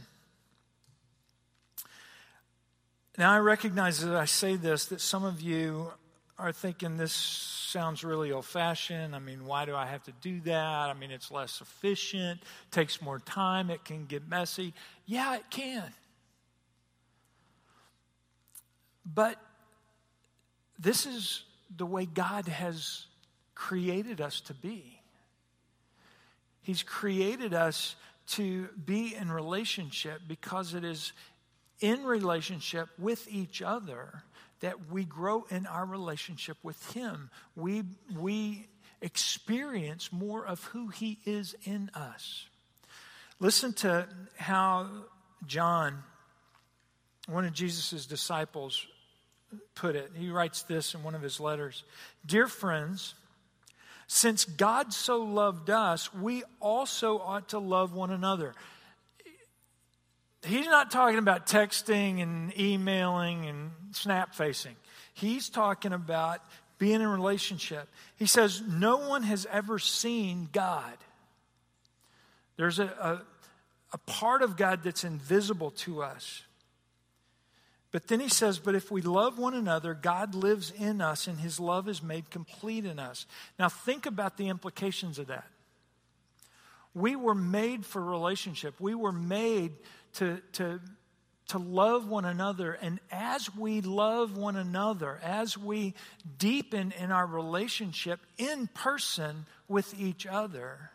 Now, 3.17 3.31
I 3.31 3.37
recognize 3.37 4.03
as 4.03 4.09
I 4.09 4.25
say 4.25 4.55
this 4.55 4.85
that 4.87 4.99
some 4.99 5.23
of 5.23 5.39
you 5.39 5.91
are 6.37 6.51
thinking 6.51 6.97
this 6.97 7.13
sounds 7.13 8.03
really 8.03 8.31
old 8.31 8.45
fashioned. 8.45 9.15
I 9.15 9.19
mean, 9.19 9.45
why 9.45 9.65
do 9.65 9.75
I 9.75 9.85
have 9.85 10.03
to 10.03 10.13
do 10.21 10.39
that? 10.41 10.89
I 10.89 10.93
mean, 10.93 11.11
it's 11.11 11.31
less 11.31 11.61
efficient, 11.61 12.41
takes 12.71 13.01
more 13.01 13.19
time, 13.19 13.69
it 13.69 13.85
can 13.85 14.05
get 14.05 14.27
messy. 14.27 14.73
Yeah, 15.05 15.35
it 15.35 15.49
can. 15.49 15.93
But 19.05 19.37
this 20.79 21.05
is 21.05 21.43
the 21.75 21.85
way 21.85 22.05
God 22.05 22.47
has 22.47 23.05
created 23.55 24.21
us 24.21 24.41
to 24.41 24.53
be. 24.53 24.99
He's 26.61 26.83
created 26.83 27.53
us 27.53 27.95
to 28.27 28.69
be 28.85 29.15
in 29.15 29.31
relationship 29.31 30.21
because 30.27 30.73
it 30.73 30.83
is 30.83 31.11
in 31.81 32.03
relationship 32.03 32.87
with 32.97 33.27
each 33.29 33.61
other 33.61 34.23
that 34.63 34.89
we 34.89 35.03
grow 35.03 35.45
in 35.49 35.67
our 35.67 35.85
relationship 35.85 36.55
with 36.63 36.93
Him. 36.93 37.29
We, 37.53 37.83
we 38.17 38.69
experience 39.01 40.09
more 40.13 40.45
of 40.47 40.63
who 40.63 40.87
He 40.87 41.19
is 41.25 41.53
in 41.65 41.91
us. 41.93 42.45
Listen 43.41 43.73
to 43.73 44.07
how 44.37 44.87
John, 45.45 46.01
one 47.27 47.43
of 47.43 47.51
Jesus' 47.51 48.05
disciples, 48.05 48.87
put 49.75 49.97
it. 49.97 50.11
He 50.15 50.29
writes 50.29 50.61
this 50.63 50.93
in 50.93 51.03
one 51.03 51.13
of 51.13 51.21
his 51.21 51.41
letters 51.41 51.83
Dear 52.25 52.47
friends, 52.47 53.15
since 54.07 54.45
God 54.45 54.93
so 54.93 55.23
loved 55.23 55.69
us, 55.71 56.13
we 56.13 56.43
also 56.61 57.19
ought 57.19 57.49
to 57.49 57.59
love 57.59 57.93
one 57.93 58.11
another. 58.11 58.53
He's 60.45 60.67
not 60.67 60.91
talking 60.91 61.19
about 61.19 61.47
texting 61.47 62.21
and 62.21 62.57
emailing 62.59 63.45
and 63.45 63.71
snap 63.91 64.35
facing. 64.35 64.75
He's 65.13 65.49
talking 65.49 65.93
about 65.93 66.41
being 66.77 66.95
in 66.95 67.01
a 67.01 67.09
relationship. 67.09 67.87
He 68.17 68.25
says, 68.25 68.61
No 68.67 68.97
one 68.97 69.23
has 69.23 69.47
ever 69.51 69.79
seen 69.79 70.49
God. 70.51 70.97
There's 72.57 72.79
a, 72.79 72.85
a, 72.85 73.21
a 73.93 73.97
part 73.99 74.41
of 74.41 74.57
God 74.57 74.83
that's 74.83 75.03
invisible 75.03 75.71
to 75.71 76.03
us. 76.03 76.43
But 77.91 78.07
then 78.07 78.19
he 78.19 78.27
says, 78.27 78.59
But 78.59 78.75
if 78.75 78.91
we 78.91 79.01
love 79.01 79.37
one 79.37 79.53
another, 79.53 79.93
God 79.93 80.35
lives 80.35 80.71
in 80.71 80.99
us 80.99 81.27
and 81.27 81.39
his 81.39 81.59
love 81.59 81.87
is 81.87 82.03
made 82.03 82.29
complete 82.29 82.85
in 82.85 82.99
us. 82.99 83.27
Now, 83.57 83.69
think 83.69 84.05
about 84.05 84.35
the 84.35 84.49
implications 84.49 85.19
of 85.19 85.27
that. 85.27 85.47
We 86.95 87.15
were 87.15 87.35
made 87.35 87.85
for 87.85 88.03
relationship, 88.03 88.75
we 88.79 88.95
were 88.95 89.11
made 89.11 89.71
to, 90.13 90.39
to, 90.53 90.79
to 91.49 91.57
love 91.57 92.07
one 92.07 92.25
another. 92.25 92.73
And 92.73 92.99
as 93.11 93.53
we 93.55 93.81
love 93.81 94.37
one 94.37 94.55
another, 94.55 95.19
as 95.23 95.57
we 95.57 95.93
deepen 96.37 96.93
in 96.99 97.11
our 97.11 97.25
relationship 97.25 98.19
in 98.37 98.67
person 98.67 99.45
with 99.67 99.99
each 99.99 100.25
other, 100.25 100.91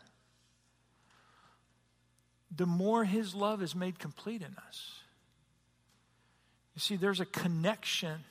the 2.55 2.65
more 2.65 3.03
his 3.03 3.35
love 3.35 3.61
is 3.61 3.75
made 3.75 3.99
complete 3.99 4.41
in 4.41 4.55
us. 4.67 4.93
You 6.75 6.81
see, 6.81 6.95
there's 6.95 7.19
a 7.19 7.25
connection 7.25 8.23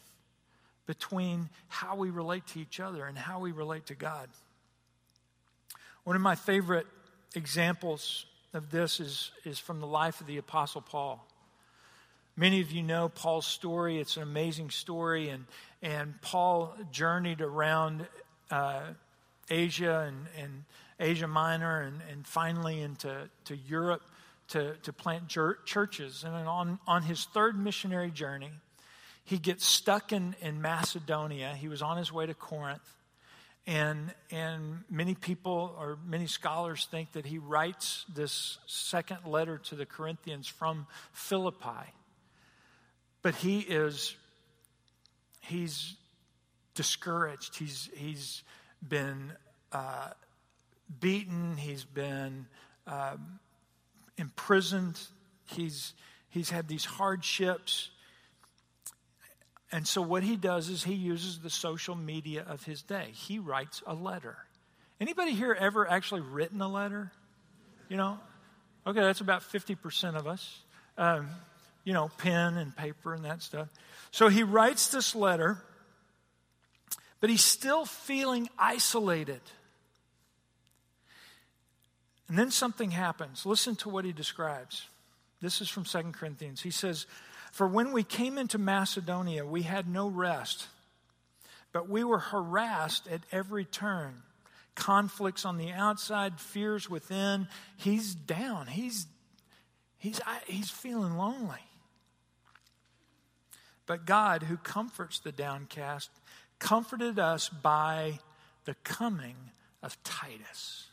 between 0.87 1.51
how 1.69 1.97
we 1.97 2.11
relate 2.11 2.47
to 2.49 2.61
each 2.61 2.81
other 2.81 3.05
and 3.05 3.17
how 3.17 3.41
we 3.41 3.53
relate 3.53 3.87
to 3.87 3.95
God. 3.95 4.29
One 6.05 6.17
of 6.17 6.23
my 6.23 6.35
favorite 6.35 6.87
examples 7.35 8.25
of 8.55 8.71
this 8.71 9.01
is, 9.01 9.31
is 9.45 9.59
from 9.59 9.81
the 9.81 9.87
life 9.87 10.21
of 10.21 10.27
the 10.27 10.39
Apostle 10.39 10.81
Paul. 10.81 11.27
Many 12.37 12.61
of 12.61 12.71
you 12.71 12.83
know 12.83 13.09
Paul's 13.09 13.47
story. 13.47 13.99
It's 13.99 14.17
an 14.17 14.23
amazing 14.23 14.71
story. 14.71 15.29
And, 15.29 15.45
and 15.83 16.21
Paul 16.23 16.75
journeyed 16.93 17.41
around 17.41 18.07
uh, 18.51 18.83
Asia 19.51 20.07
and, 20.07 20.27
and 20.41 20.65
Asia 21.01 21.27
Minor 21.27 21.81
and, 21.81 22.01
and 22.11 22.27
finally 22.27 22.81
into 22.81 23.29
to 23.47 23.57
Europe 23.57 24.03
to, 24.49 24.75
to 24.83 24.93
plant 24.93 25.29
churches. 25.29 26.25
And 26.25 26.35
on, 26.35 26.79
on 26.87 27.03
his 27.03 27.25
third 27.25 27.59
missionary 27.59 28.11
journey, 28.11 28.53
he 29.25 29.39
gets 29.39 29.67
stuck 29.67 30.13
in, 30.13 30.35
in 30.41 30.63
Macedonia. 30.63 31.55
He 31.55 31.69
was 31.69 31.83
on 31.83 31.99
his 31.99 32.13
way 32.13 32.27
to 32.27 32.35
Corinth. 32.35 32.95
And, 33.69 34.15
and 34.31 34.85
many 34.89 35.15
people 35.15 35.77
or 35.79 35.99
many 36.07 36.27
scholars 36.27 36.89
think 36.91 37.13
that 37.13 37.27
he 37.27 37.37
writes 37.37 38.07
this 38.15 38.57
second 38.67 39.27
letter 39.27 39.59
to 39.65 39.75
the 39.75 39.85
Corinthians 39.85 40.49
from 40.49 40.87
Philippi. 41.13 41.93
But 43.21 43.35
he 43.35 43.59
is, 43.59 44.17
he's 45.43 45.97
discouraged. 46.75 47.59
He's, 47.59 47.91
he's 47.95 48.43
been 48.89 49.35
uh, 49.71 50.13
beaten. 50.99 51.59
He's 51.59 51.85
been 51.85 52.47
uh, 52.87 53.17
imprisoned. 54.17 54.99
He's, 55.45 55.93
he's 56.31 56.49
had 56.49 56.69
these 56.69 56.87
hardships. 56.87 57.91
And 59.71 59.87
so 59.87 60.01
what 60.01 60.23
he 60.23 60.37
does 60.37 60.71
is 60.71 60.85
he 60.85 60.95
uses 60.95 61.41
the 61.41 61.51
social 61.51 61.95
media 61.95 62.45
of 62.47 62.65
his 62.65 62.83
day. 62.83 63.09
He 63.13 63.39
writes 63.39 63.83
a 63.87 63.95
letter. 63.95 64.37
Anybody 65.01 65.33
here 65.33 65.57
ever 65.59 65.89
actually 65.89 66.23
written 66.23 66.61
a 66.61 66.69
letter? 66.69 67.13
You 67.89 67.97
know? 67.97 68.19
Okay, 68.87 69.01
that's 69.01 69.21
about 69.21 69.43
50% 69.43 70.17
of 70.17 70.27
us. 70.27 70.61
Um, 70.97 71.29
you 71.85 71.93
know, 71.93 72.11
pen 72.19 72.57
and 72.57 72.75
paper 72.75 73.15
and 73.15 73.25
that 73.25 73.43
stuff. 73.43 73.69
So 74.11 74.29
he 74.29 74.43
writes 74.43 74.91
this 74.91 75.15
letter, 75.15 75.63
But 77.21 77.31
he's 77.31 77.45
still 77.45 77.85
feeling 77.85 78.49
isolated. 78.59 79.41
And 82.29 82.39
then 82.39 82.51
something 82.51 82.91
happens. 82.91 83.47
Listen 83.47 83.77
to 83.77 83.89
what 83.89 84.05
he 84.05 84.13
describes. 84.13 84.87
This 85.41 85.61
is 85.61 85.69
from 85.69 85.85
2 85.85 86.13
Corinthians. 86.13 86.61
He 86.61 86.71
says, 86.71 87.07
For 87.59 87.67
when 87.67 87.91
we 87.91 88.05
came 88.05 88.39
into 88.39 88.57
Macedonia, 88.57 89.45
we 89.45 89.63
had 89.63 89.89
no 89.89 90.07
rest, 90.07 90.69
but 91.73 91.89
we 91.89 92.05
were 92.05 92.21
harassed 92.21 93.09
at 93.09 93.23
every 93.33 93.65
turn. 93.65 94.23
Conflicts 94.77 95.45
on 95.45 95.59
the 95.59 95.73
outside, 95.73 96.39
fears 96.39 96.89
within. 96.89 97.49
He's 97.77 98.15
down. 98.15 98.69
He's, 98.69 99.09
he's, 99.99 100.21
he's 100.47 100.71
feeling 100.71 101.17
lonely. 101.17 101.59
But 103.87 104.07
God, 104.07 104.45
who 104.45 104.57
comforts 104.57 105.19
the 105.19 105.33
downcast, 105.33 106.11
comforted 106.61 107.19
us 107.19 107.49
by 107.49 108.21
the 108.67 108.77
coming 108.85 109.35
of 109.83 110.01
Titus 110.05 110.87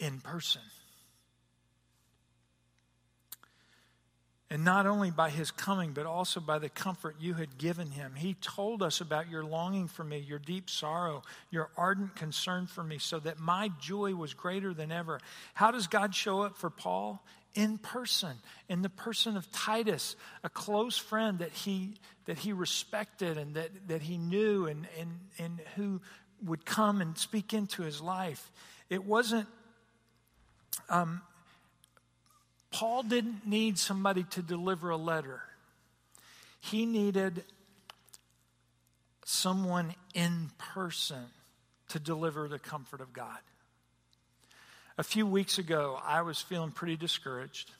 in 0.00 0.18
person. 0.18 0.62
And 4.54 4.64
not 4.64 4.86
only 4.86 5.10
by 5.10 5.30
his 5.30 5.50
coming, 5.50 5.90
but 5.90 6.06
also 6.06 6.38
by 6.38 6.60
the 6.60 6.68
comfort 6.68 7.16
you 7.18 7.34
had 7.34 7.58
given 7.58 7.90
him. 7.90 8.14
He 8.14 8.34
told 8.34 8.84
us 8.84 9.00
about 9.00 9.28
your 9.28 9.42
longing 9.42 9.88
for 9.88 10.04
me, 10.04 10.18
your 10.18 10.38
deep 10.38 10.70
sorrow, 10.70 11.24
your 11.50 11.70
ardent 11.76 12.14
concern 12.14 12.68
for 12.68 12.84
me, 12.84 12.98
so 12.98 13.18
that 13.18 13.40
my 13.40 13.72
joy 13.80 14.14
was 14.14 14.32
greater 14.32 14.72
than 14.72 14.92
ever. 14.92 15.18
How 15.54 15.72
does 15.72 15.88
God 15.88 16.14
show 16.14 16.42
up 16.42 16.56
for 16.56 16.70
Paul? 16.70 17.20
In 17.56 17.78
person, 17.78 18.36
in 18.68 18.82
the 18.82 18.88
person 18.88 19.36
of 19.36 19.50
Titus, 19.50 20.14
a 20.44 20.48
close 20.48 20.96
friend 20.96 21.40
that 21.40 21.50
he, 21.50 21.94
that 22.26 22.38
he 22.38 22.52
respected 22.52 23.36
and 23.36 23.54
that, 23.54 23.70
that 23.88 24.02
he 24.02 24.18
knew 24.18 24.68
and, 24.68 24.86
and, 25.00 25.18
and 25.40 25.60
who 25.74 26.00
would 26.44 26.64
come 26.64 27.00
and 27.00 27.18
speak 27.18 27.54
into 27.54 27.82
his 27.82 28.00
life. 28.00 28.52
It 28.88 29.04
wasn't 29.04 29.48
um, 30.88 31.22
Paul 32.74 33.04
didn't 33.04 33.46
need 33.46 33.78
somebody 33.78 34.24
to 34.30 34.42
deliver 34.42 34.90
a 34.90 34.96
letter, 34.96 35.40
he 36.60 36.86
needed 36.86 37.44
someone 39.24 39.94
in 40.12 40.50
person 40.58 41.26
to 41.90 42.00
deliver 42.00 42.48
the 42.48 42.58
comfort 42.58 43.00
of 43.00 43.12
God. 43.12 43.38
A 44.98 45.04
few 45.04 45.24
weeks 45.24 45.58
ago, 45.58 46.00
I 46.04 46.22
was 46.22 46.40
feeling 46.40 46.72
pretty 46.72 46.96
discouraged. 46.96 47.70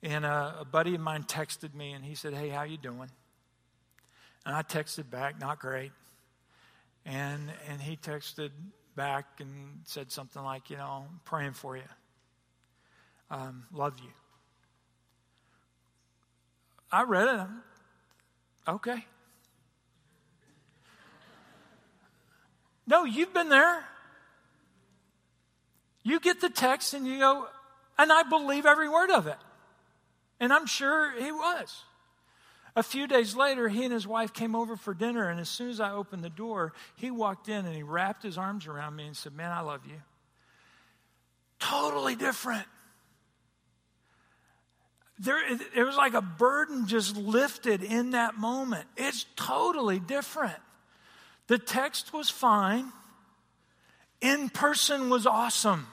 And 0.00 0.24
a, 0.24 0.58
a, 0.60 0.64
buddy 0.64 0.94
of 0.94 1.00
mine 1.00 1.24
texted 1.24 1.74
me 1.74 1.92
and 1.92 2.04
he 2.04 2.14
said, 2.14 2.34
Hey, 2.34 2.48
how 2.50 2.62
you 2.62 2.76
doing? 2.76 3.10
And 4.46 4.54
I 4.54 4.62
texted 4.62 5.10
back, 5.10 5.40
not 5.40 5.58
great. 5.58 5.92
And, 7.04 7.50
and 7.68 7.80
he 7.80 7.96
texted 7.96 8.50
back 8.96 9.26
and 9.40 9.80
said 9.84 10.12
something 10.12 10.42
like, 10.42 10.70
You 10.70 10.76
know, 10.76 11.04
I'm 11.08 11.20
praying 11.24 11.52
for 11.52 11.76
you 11.76 11.82
um, 13.32 13.64
love 13.72 13.98
you. 13.98 14.10
I 16.92 17.04
read 17.04 17.28
it. 17.28 17.46
Okay. 18.68 19.06
No, 22.86 23.04
you've 23.04 23.32
been 23.32 23.48
there. 23.48 23.84
You 26.02 26.20
get 26.20 26.42
the 26.42 26.50
text 26.50 26.92
and 26.92 27.06
you 27.06 27.20
go, 27.20 27.48
and 27.98 28.12
I 28.12 28.22
believe 28.24 28.66
every 28.66 28.88
word 28.88 29.10
of 29.10 29.26
it. 29.26 29.38
And 30.38 30.52
I'm 30.52 30.66
sure 30.66 31.12
he 31.18 31.32
was. 31.32 31.84
A 32.76 32.82
few 32.82 33.06
days 33.06 33.34
later, 33.34 33.68
he 33.68 33.84
and 33.84 33.92
his 33.92 34.06
wife 34.06 34.34
came 34.34 34.54
over 34.54 34.76
for 34.76 34.92
dinner, 34.92 35.28
and 35.28 35.38
as 35.40 35.48
soon 35.48 35.70
as 35.70 35.80
I 35.80 35.92
opened 35.92 36.24
the 36.24 36.30
door, 36.30 36.72
he 36.96 37.10
walked 37.10 37.48
in 37.48 37.64
and 37.64 37.74
he 37.74 37.82
wrapped 37.82 38.22
his 38.22 38.36
arms 38.36 38.66
around 38.66 38.96
me 38.96 39.06
and 39.06 39.16
said, 39.16 39.34
Man, 39.34 39.50
I 39.50 39.60
love 39.60 39.86
you. 39.86 40.00
Totally 41.58 42.16
different 42.16 42.66
there, 45.18 45.38
it 45.76 45.84
was 45.84 45.96
like 45.96 46.14
a 46.14 46.22
burden 46.22 46.86
just 46.86 47.16
lifted 47.16 47.82
in 47.82 48.10
that 48.10 48.36
moment. 48.36 48.86
It's 48.96 49.26
totally 49.36 50.00
different. 50.00 50.58
The 51.46 51.58
text 51.58 52.12
was 52.12 52.30
fine, 52.30 52.92
in 54.20 54.48
person 54.48 55.10
was 55.10 55.26
awesome. 55.26 55.86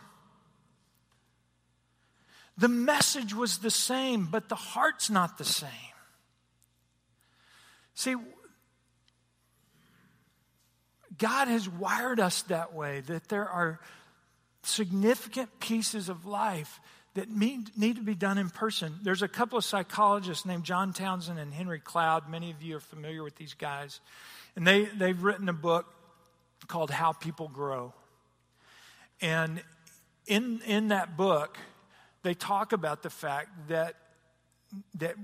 The 2.57 2.67
message 2.67 3.33
was 3.33 3.59
the 3.59 3.71
same, 3.71 4.25
but 4.25 4.49
the 4.49 4.55
heart's 4.55 5.09
not 5.09 5.37
the 5.37 5.45
same. 5.45 5.69
See, 7.95 8.15
God 11.17 11.47
has 11.47 11.69
wired 11.69 12.19
us 12.19 12.41
that 12.43 12.73
way 12.73 13.01
that 13.01 13.29
there 13.29 13.47
are 13.47 13.79
significant 14.63 15.59
pieces 15.59 16.09
of 16.09 16.25
life 16.25 16.79
that 17.19 17.29
need, 17.29 17.77
need 17.77 17.97
to 17.97 18.01
be 18.01 18.15
done 18.15 18.37
in 18.37 18.49
person. 18.49 18.95
There's 19.03 19.21
a 19.21 19.27
couple 19.27 19.57
of 19.57 19.65
psychologists 19.65 20.45
named 20.45 20.63
John 20.63 20.93
Townsend 20.93 21.37
and 21.37 21.53
Henry 21.53 21.81
Cloud. 21.81 22.29
Many 22.29 22.49
of 22.49 22.63
you 22.63 22.77
are 22.77 22.79
familiar 22.79 23.23
with 23.23 23.35
these 23.35 23.53
guys. 23.53 23.99
And 24.55 24.65
they, 24.65 24.85
they've 24.85 25.21
written 25.21 25.49
a 25.49 25.53
book 25.53 25.85
called 26.67 26.89
How 26.89 27.11
People 27.11 27.49
Grow. 27.49 27.93
And 29.19 29.61
in, 30.27 30.61
in 30.65 30.87
that 30.89 31.17
book, 31.17 31.57
they 32.23 32.33
talk 32.33 32.71
about 32.71 33.03
the 33.03 33.09
fact 33.09 33.49
that, 33.67 33.95
that 34.95 35.15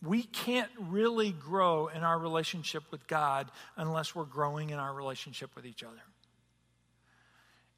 we 0.00 0.22
can't 0.22 0.70
really 0.78 1.32
grow 1.32 1.88
in 1.88 2.04
our 2.04 2.18
relationship 2.18 2.84
with 2.92 3.08
God 3.08 3.50
unless 3.76 4.14
we're 4.14 4.22
growing 4.22 4.70
in 4.70 4.78
our 4.78 4.94
relationship 4.94 5.50
with 5.56 5.66
each 5.66 5.82
other. 5.82 6.00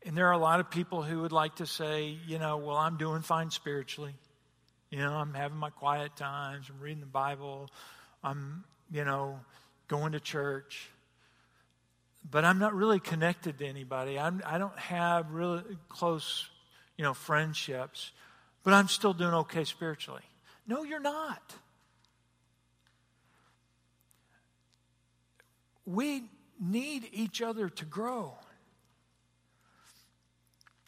And 0.05 0.17
there 0.17 0.27
are 0.29 0.33
a 0.33 0.39
lot 0.39 0.59
of 0.59 0.71
people 0.71 1.03
who 1.03 1.23
would 1.23 1.33
like 1.33 1.57
to 1.57 1.67
say, 1.67 2.17
you 2.27 2.39
know, 2.39 2.57
well, 2.57 2.77
I'm 2.77 2.97
doing 2.97 3.23
fine 3.23 3.51
spiritually. 3.51 4.15
You 4.91 4.99
know, 4.99 5.13
I'm 5.13 5.33
having 5.33 5.57
my 5.57 5.71
quiet 5.71 6.17
times, 6.17 6.67
I'm 6.69 6.81
reading 6.81 7.01
the 7.01 7.07
Bible, 7.07 7.71
I'm, 8.23 8.65
you 8.91 9.05
know, 9.05 9.41
going 9.89 10.13
to 10.13 10.21
church. 10.21 10.91
But 12.31 12.45
I'm 12.45 12.59
not 12.59 12.75
really 12.75 13.01
connected 13.01 13.59
to 13.61 13.67
anybody. 13.67 14.19
I'm, 14.19 14.43
I 14.45 14.59
don't 14.59 14.79
have 14.79 15.31
really 15.31 15.63
close, 15.89 16.49
you 16.97 17.05
know, 17.05 17.15
friendships, 17.15 18.13
but 18.65 18.75
I'm 18.75 18.89
still 18.89 19.15
doing 19.15 19.35
okay 19.35 19.65
spiritually. 19.65 20.23
No, 20.67 20.83
you're 20.85 21.01
not. 21.01 21.55
We 25.87 26.25
need 26.61 27.09
each 27.13 27.43
other 27.43 27.69
to 27.69 27.85
grow 27.85 28.35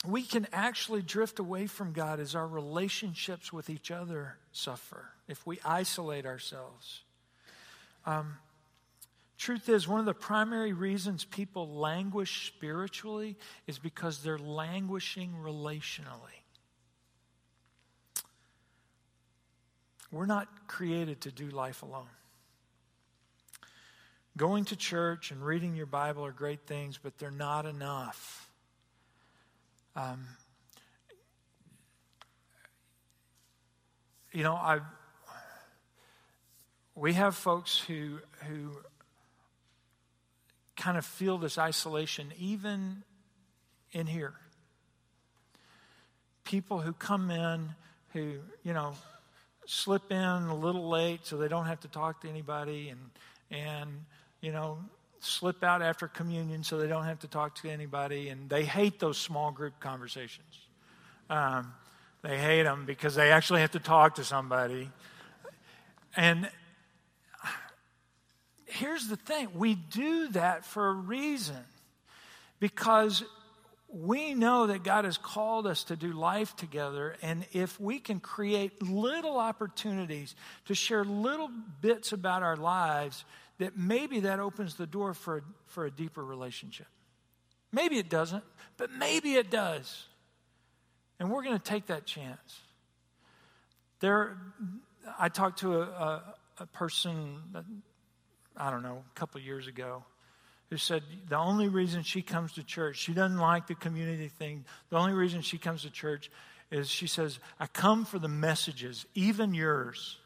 we 0.07 0.23
can 0.23 0.47
actually 0.53 1.03
drift 1.03 1.39
away 1.39 1.67
from 1.67 1.93
God 1.93 2.21
as 2.21 2.35
our 2.35 2.47
relationships 2.47 3.53
with 3.53 3.71
each 3.71 3.91
other 3.91 4.37
suffer 4.53 5.11
if 5.29 5.47
we 5.47 5.59
isolate 5.65 6.27
ourselves. 6.27 7.03
Um, 8.05 8.37
truth 9.39 9.69
is, 9.69 9.89
one 9.89 10.01
of 10.01 10.07
the 10.07 10.15
primary 10.15 10.73
reasons 10.73 11.25
people 11.25 11.69
languish 11.69 12.49
spiritually 12.49 13.37
is 13.67 13.79
because 13.79 14.23
they're 14.23 14.39
languishing 14.39 15.33
relationally. 15.43 16.43
We're 20.13 20.27
not 20.27 20.69
created 20.69 21.23
to 21.23 21.33
do 21.33 21.49
life 21.49 21.83
alone. 21.83 22.07
Going 24.37 24.65
to 24.67 24.77
church 24.77 25.31
and 25.31 25.45
reading 25.45 25.75
your 25.75 25.87
Bible 25.87 26.25
are 26.27 26.33
great 26.33 26.67
things, 26.67 26.99
but 27.03 27.19
they're 27.19 27.31
not 27.31 27.67
enough. 27.67 28.44
Um, 29.97 30.27
you 34.33 34.43
know, 34.43 34.55
I 34.55 34.81
we 36.97 37.13
have 37.13 37.37
folks 37.37 37.79
who 37.79 38.19
who 38.49 38.77
kind 40.77 40.99
of 40.99 41.07
feel 41.07 41.39
this 41.39 41.59
isolation 41.59 42.33
even 42.39 43.05
in 43.93 44.07
here. 44.07 44.35
People 46.45 46.81
who 46.81 46.93
come 46.93 47.31
in 47.31 47.71
who, 48.13 48.39
you 48.63 48.73
know, 48.73 48.95
slip 49.67 50.11
in 50.11 50.19
a 50.19 50.55
little 50.55 50.89
late 50.89 51.27
so 51.27 51.37
they 51.37 51.49
don't 51.49 51.67
have 51.67 51.81
to 51.81 51.89
talk 51.89 52.21
to 52.23 52.29
anybody 52.29 52.91
and 52.91 53.01
and 53.51 53.91
you 54.41 54.53
know 54.53 54.79
slip 55.25 55.65
out 55.65 55.83
after 55.83 56.09
communion 56.09 56.65
so 56.65 56.79
they 56.79 56.87
don't 56.87 57.05
have 57.05 57.21
to 57.21 57.29
talk 57.29 57.55
to 57.57 57.71
anybody, 57.71 58.29
and 58.29 58.49
they 58.49 58.65
hate 58.65 58.99
those 58.99 59.19
small 59.19 59.51
group 59.51 59.81
conversations. 59.81 60.59
Um, 61.31 61.73
they 62.23 62.39
hate 62.39 62.63
them 62.63 62.85
because 62.87 63.15
they 63.15 63.31
actually 63.31 63.61
have 63.61 63.73
to 63.73 63.81
talk 63.81 64.17
to 64.17 64.25
somebody. 64.25 64.91
And 66.17 66.49
here's 68.67 69.09
the 69.09 69.17
thing 69.17 69.49
we 69.55 69.75
do 69.75 70.29
that 70.29 70.65
for 70.65 70.89
a 70.89 70.93
reason 70.93 71.65
because 72.61 73.25
we 73.89 74.35
know 74.35 74.67
that 74.67 74.83
God 74.83 75.05
has 75.05 75.17
called 75.17 75.67
us 75.67 75.85
to 75.85 75.97
do 75.97 76.13
life 76.13 76.57
together, 76.57 77.15
and 77.23 77.47
if 77.53 77.79
we 77.81 78.01
can 78.01 78.19
create 78.19 78.83
little 78.83 79.39
opportunities 79.39 80.35
to 80.67 80.75
share 80.75 81.05
little 81.05 81.49
bits 81.81 82.13
about 82.13 82.43
our 82.43 82.57
lives, 82.57 83.25
that 83.59 83.77
maybe 83.77 84.21
that 84.21 84.41
opens 84.41 84.75
the 84.75 84.87
door 84.87 85.15
for, 85.15 85.43
for 85.67 85.87
a 85.87 85.91
deeper 85.91 86.25
relationship. 86.25 86.87
Maybe 87.73 87.99
it 87.99 88.09
doesn't, 88.09 88.45
but 88.77 88.91
maybe 88.93 89.35
it 89.35 89.51
does. 89.51 90.07
And 91.19 91.31
we're 91.31 91.43
going 91.43 91.59
to 91.59 91.65
take 91.65 91.87
that 91.87 92.07
chance. 92.07 92.61
There, 94.01 94.37
I 95.19 95.29
talked 95.29 95.61
to 95.61 95.81
a, 95.81 95.83
a, 95.83 96.35
a 96.59 96.67
person, 96.67 97.39
I 98.57 98.71
don't 98.71 98.83
know, 98.83 99.03
a 99.09 99.19
couple 99.19 99.41
years 99.41 99.67
ago, 99.67 100.05
who 100.71 100.77
said 100.77 101.03
the 101.29 101.37
only 101.37 101.69
reason 101.69 102.03
she 102.03 102.23
comes 102.23 102.53
to 102.53 102.65
church, 102.65 102.97
she 102.97 103.13
doesn't 103.13 103.39
like 103.39 103.67
the 103.67 103.75
community 103.75 104.29
thing. 104.29 104.65
The 104.91 104.97
only 104.97 105.13
reason 105.13 105.43
she 105.43 105.59
comes 105.59 105.83
to 105.83 105.91
church 105.91 106.31
is 106.71 106.89
she 106.89 107.07
says, 107.07 107.39
I 107.61 107.67
come 107.67 108.05
for 108.05 108.19
the 108.19 108.29
messages, 108.29 109.07
even 109.15 109.55
yours. 109.55 110.19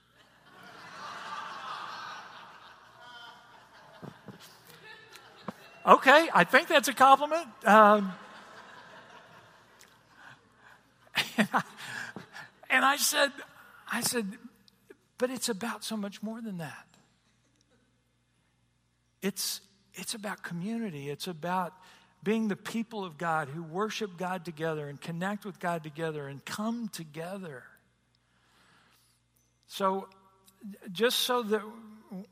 Okay, 5.89 6.29
I 6.33 6.45
think 6.45 6.69
that's 6.69 6.89
a 6.89 6.93
compliment. 6.93 7.47
Um, 7.65 8.13
and, 11.37 11.49
I, 11.53 11.63
and 12.71 12.85
I 12.85 12.97
said, 12.97 13.33
I 13.91 14.03
said, 14.03 14.27
but 15.17 15.31
it's 15.31 15.49
about 15.49 15.83
so 15.83 15.97
much 15.97 16.23
more 16.23 16.41
than 16.41 16.59
that. 16.59 16.85
It's, 19.23 19.61
it's 19.95 20.15
about 20.15 20.43
community. 20.43 21.11
It's 21.11 21.27
about 21.27 21.73
being 22.23 22.49
the 22.49 22.57
people 22.57 23.05
of 23.05 23.19
God 23.19 23.49
who 23.49 23.63
worship 23.63 24.17
God 24.17 24.45
together 24.45 24.89
and 24.89 25.01
connect 25.01 25.45
with 25.45 25.59
God 25.59 25.83
together 25.83 26.29
and 26.29 26.45
come 26.45 26.89
together. 26.89 27.65
So, 29.67 30.09
just 30.93 31.21
so 31.21 31.43
that 31.43 31.63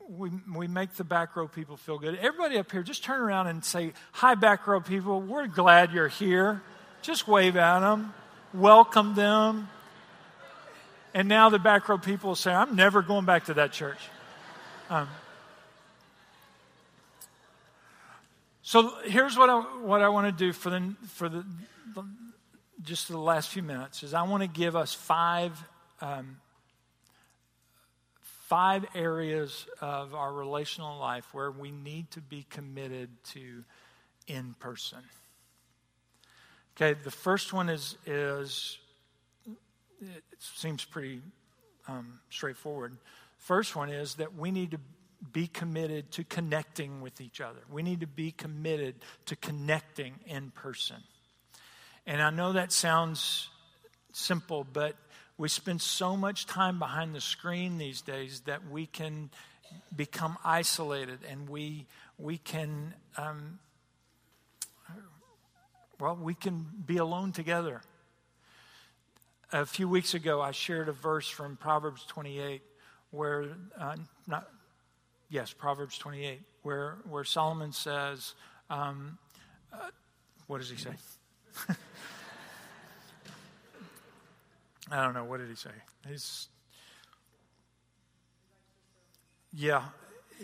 we, 0.08 0.30
we 0.54 0.66
make 0.68 0.94
the 0.94 1.04
back 1.04 1.36
row 1.36 1.48
people 1.48 1.76
feel 1.76 1.98
good, 1.98 2.16
everybody 2.16 2.58
up 2.58 2.70
here, 2.72 2.82
just 2.82 3.04
turn 3.04 3.20
around 3.20 3.46
and 3.46 3.64
say, 3.64 3.92
Hi, 4.12 4.34
back 4.34 4.66
row 4.66 4.80
people. 4.80 5.20
We're 5.20 5.46
glad 5.46 5.92
you're 5.92 6.08
here. 6.08 6.62
Just 7.02 7.28
wave 7.28 7.56
at 7.56 7.80
them, 7.80 8.14
welcome 8.52 9.14
them. 9.14 9.68
And 11.14 11.28
now 11.28 11.48
the 11.48 11.58
back 11.58 11.88
row 11.88 11.98
people 11.98 12.34
say, 12.34 12.52
I'm 12.52 12.76
never 12.76 13.02
going 13.02 13.24
back 13.24 13.46
to 13.46 13.54
that 13.54 13.72
church. 13.72 13.98
Um, 14.90 15.08
So 18.66 18.92
here's 19.04 19.38
what 19.38 19.48
I, 19.48 19.60
what 19.60 20.02
I 20.02 20.08
want 20.08 20.26
to 20.26 20.44
do 20.44 20.52
for, 20.52 20.70
the, 20.70 20.92
for 21.06 21.28
the, 21.28 21.46
the, 21.94 22.04
just 22.82 23.06
the 23.06 23.16
last 23.16 23.50
few 23.50 23.62
minutes 23.62 24.02
is 24.02 24.12
I 24.12 24.22
want 24.22 24.42
to 24.42 24.48
give 24.48 24.74
us 24.74 24.92
five, 24.92 25.56
um, 26.00 26.38
five 28.48 28.86
areas 28.94 29.66
of 29.80 30.14
our 30.14 30.32
relational 30.32 30.98
life 31.00 31.26
where 31.32 31.50
we 31.50 31.72
need 31.72 32.08
to 32.12 32.20
be 32.20 32.46
committed 32.48 33.08
to 33.24 33.64
in 34.28 34.54
person. 34.60 34.98
Okay, 36.76 36.98
the 37.02 37.10
first 37.10 37.52
one 37.52 37.68
is, 37.68 37.96
is 38.06 38.78
it 40.00 40.22
seems 40.38 40.84
pretty 40.84 41.20
um, 41.88 42.20
straightforward. 42.30 42.96
First 43.38 43.74
one 43.74 43.88
is 43.88 44.14
that 44.16 44.36
we 44.36 44.52
need 44.52 44.70
to 44.72 44.80
be 45.32 45.48
committed 45.48 46.12
to 46.12 46.22
connecting 46.22 47.00
with 47.00 47.20
each 47.20 47.40
other. 47.40 47.60
We 47.68 47.82
need 47.82 48.00
to 48.00 48.06
be 48.06 48.30
committed 48.30 48.94
to 49.24 49.34
connecting 49.34 50.14
in 50.26 50.52
person. 50.52 50.96
And 52.06 52.22
I 52.22 52.30
know 52.30 52.52
that 52.52 52.70
sounds 52.70 53.48
simple, 54.12 54.64
but 54.72 54.94
we 55.38 55.48
spend 55.48 55.82
so 55.82 56.16
much 56.16 56.46
time 56.46 56.78
behind 56.78 57.14
the 57.14 57.20
screen 57.20 57.78
these 57.78 58.00
days 58.00 58.40
that 58.46 58.68
we 58.70 58.86
can 58.86 59.30
become 59.94 60.38
isolated 60.44 61.18
and 61.28 61.48
we, 61.48 61.86
we 62.18 62.38
can, 62.38 62.94
um, 63.16 63.58
well, 66.00 66.16
we 66.16 66.34
can 66.34 66.66
be 66.86 66.96
alone 66.96 67.32
together. 67.32 67.82
A 69.52 69.66
few 69.66 69.88
weeks 69.88 70.14
ago, 70.14 70.40
I 70.40 70.52
shared 70.52 70.88
a 70.88 70.92
verse 70.92 71.28
from 71.28 71.56
Proverbs 71.56 72.04
28 72.06 72.62
where, 73.10 73.46
uh, 73.78 73.96
not, 74.26 74.48
Yes, 75.28 75.52
Proverbs 75.52 75.98
28, 75.98 76.40
where, 76.62 76.98
where 77.08 77.24
Solomon 77.24 77.72
says, 77.72 78.34
um, 78.70 79.18
uh, 79.72 79.90
what 80.46 80.58
does 80.58 80.70
he 80.70 80.76
say? 80.76 80.92
I 84.90 85.04
don't 85.04 85.14
know. 85.14 85.24
What 85.24 85.38
did 85.38 85.48
he 85.48 85.56
say? 85.56 85.70
He's, 86.08 86.48
yeah. 89.52 89.84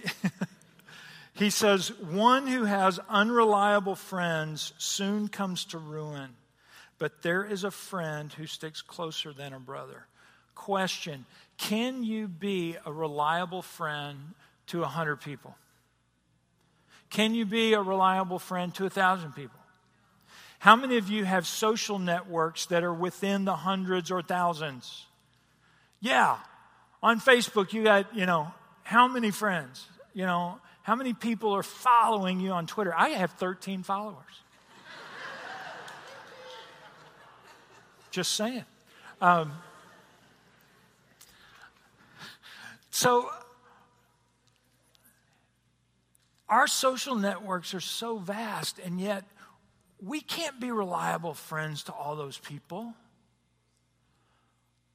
he 1.35 1.51
says, 1.51 1.93
One 2.01 2.47
who 2.47 2.65
has 2.65 2.99
unreliable 3.09 3.95
friends 3.95 4.73
soon 4.79 5.29
comes 5.29 5.65
to 5.67 5.79
ruin, 5.79 6.31
but 6.99 7.23
there 7.23 7.45
is 7.45 7.65
a 7.65 7.71
friend 7.71 8.33
who 8.33 8.47
sticks 8.47 8.83
closer 8.83 9.33
than 9.33 9.53
a 9.53 9.61
brother. 9.61 10.07
Question 10.55 11.25
Can 11.57 12.03
you 12.03 12.27
be 12.27 12.77
a 12.85 12.93
reliable 12.93 13.63
friend 13.63 14.19
to 14.69 14.81
100 14.81 15.21
people? 15.21 15.57
Can 17.11 17.35
you 17.35 17.45
be 17.45 17.75
a 17.75 17.83
reliable 17.83 18.39
friend 18.39 18.75
to 18.77 18.85
1,000 18.85 19.33
people? 19.33 19.62
How 20.63 20.77
many 20.77 20.97
of 20.97 21.11
you 21.11 21.25
have 21.25 21.45
social 21.45 21.99
networks 21.99 22.67
that 22.67 22.85
are 22.85 22.95
within 22.95 23.45
the 23.45 23.57
hundreds 23.57 24.13
or 24.13 24.23
thousands? 24.23 25.07
Yeah. 26.01 26.39
On 27.03 27.19
Facebook, 27.19 27.73
you 27.73 27.83
got, 27.83 28.15
you 28.15 28.27
know, 28.27 28.47
how 28.85 29.09
many 29.09 29.33
friends? 29.33 29.85
You 30.15 30.25
know, 30.25 30.61
how 30.85 30.95
many 30.95 31.15
people 31.15 31.53
are 31.53 31.65
following 31.65 32.39
you 32.39 32.53
on 32.53 32.69
Twitter? 32.69 32.95
I 32.97 33.09
have 33.09 33.33
13 33.33 33.83
followers. 33.83 34.23
Just 38.13 38.35
saying. 38.35 38.65
Um, 39.21 39.51
so 42.93 43.29
Our 46.53 46.67
social 46.67 47.15
networks 47.15 47.73
are 47.73 47.81
so 47.81 48.19
vast, 48.19 48.79
and 48.79 49.01
yet 49.01 49.25
we 50.05 50.21
can't 50.21 50.59
be 50.61 50.73
reliable 50.73 51.35
friends 51.35 51.85
to 51.85 51.93
all 51.93 52.17
those 52.17 52.37
people. 52.37 52.93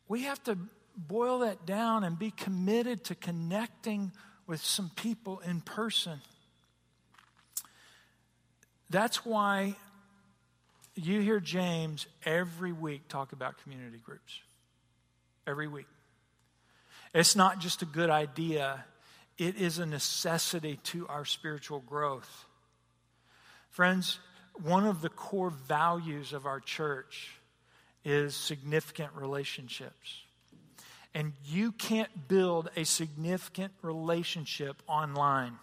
We 0.10 0.24
have 0.24 0.44
to 0.44 0.58
boil 0.98 1.40
that 1.40 1.66
down 1.66 2.04
and 2.04 2.20
be 2.20 2.32
committed 2.32 3.06
to 3.06 3.16
connecting 3.16 4.12
with 4.48 4.62
some 4.62 4.92
people 4.96 5.40
in 5.40 5.62
person. 5.62 6.20
That's 8.90 9.26
why 9.26 9.76
you 10.96 11.22
hear 11.22 11.40
James 11.40 12.08
every 12.26 12.72
week 12.74 13.08
talk 13.08 13.32
about 13.32 13.62
community 13.64 14.00
groups. 14.04 14.40
Every 15.46 15.68
week. 15.68 15.88
It's 17.14 17.36
not 17.36 17.60
just 17.60 17.82
a 17.82 17.86
good 17.86 18.10
idea, 18.10 18.84
it 19.38 19.56
is 19.56 19.80
a 19.80 19.86
necessity 19.86 20.80
to 20.86 21.08
our 21.08 21.24
spiritual 21.24 21.80
growth. 21.80 22.46
Friends, 23.70 24.20
one 24.64 24.86
of 24.86 25.02
the 25.02 25.10
core 25.10 25.50
values 25.50 26.34
of 26.34 26.46
our 26.46 26.60
church 26.60 27.38
is 28.04 28.36
significant 28.36 29.12
relationships. 29.16 30.22
And 31.14 31.34
you 31.46 31.72
can't 31.72 32.28
build 32.28 32.70
a 32.76 32.84
significant 32.84 33.74
relationship 33.82 34.82
online. 34.88 35.54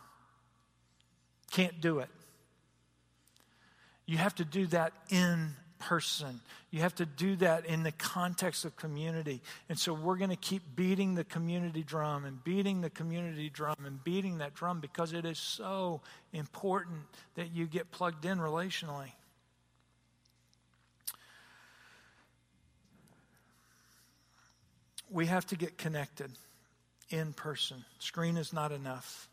Can't 1.50 1.80
do 1.80 2.00
it. 2.00 2.08
You 4.06 4.18
have 4.18 4.34
to 4.36 4.44
do 4.44 4.66
that 4.68 4.92
in 5.10 5.54
person. 5.78 6.40
You 6.70 6.80
have 6.80 6.94
to 6.96 7.06
do 7.06 7.36
that 7.36 7.66
in 7.66 7.82
the 7.82 7.92
context 7.92 8.64
of 8.64 8.76
community. 8.76 9.40
And 9.68 9.78
so 9.78 9.92
we're 9.92 10.16
going 10.16 10.30
to 10.30 10.36
keep 10.36 10.62
beating 10.74 11.14
the 11.14 11.24
community 11.24 11.82
drum 11.82 12.24
and 12.24 12.42
beating 12.42 12.80
the 12.80 12.90
community 12.90 13.50
drum 13.50 13.76
and 13.84 14.02
beating 14.02 14.38
that 14.38 14.54
drum 14.54 14.80
because 14.80 15.12
it 15.12 15.24
is 15.24 15.38
so 15.38 16.00
important 16.32 17.00
that 17.36 17.52
you 17.52 17.66
get 17.66 17.90
plugged 17.90 18.24
in 18.24 18.38
relationally. 18.38 19.12
We 25.10 25.26
have 25.26 25.46
to 25.46 25.56
get 25.56 25.78
connected 25.78 26.32
in 27.10 27.32
person. 27.32 27.84
Screen 27.98 28.36
is 28.36 28.52
not 28.52 28.72
enough. 28.72 29.28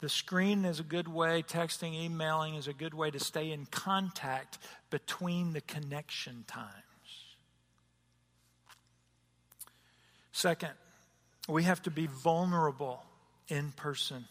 The 0.00 0.08
screen 0.08 0.64
is 0.64 0.78
a 0.78 0.84
good 0.84 1.08
way, 1.08 1.42
texting, 1.42 1.92
emailing 1.92 2.54
is 2.54 2.68
a 2.68 2.72
good 2.72 2.94
way 2.94 3.10
to 3.10 3.18
stay 3.18 3.50
in 3.50 3.66
contact 3.66 4.58
between 4.90 5.52
the 5.52 5.60
connection 5.60 6.44
times. 6.46 6.72
Second, 10.30 10.70
we 11.48 11.64
have 11.64 11.82
to 11.82 11.90
be 11.90 12.06
vulnerable 12.06 13.02
in 13.48 13.72
person. 13.72 14.24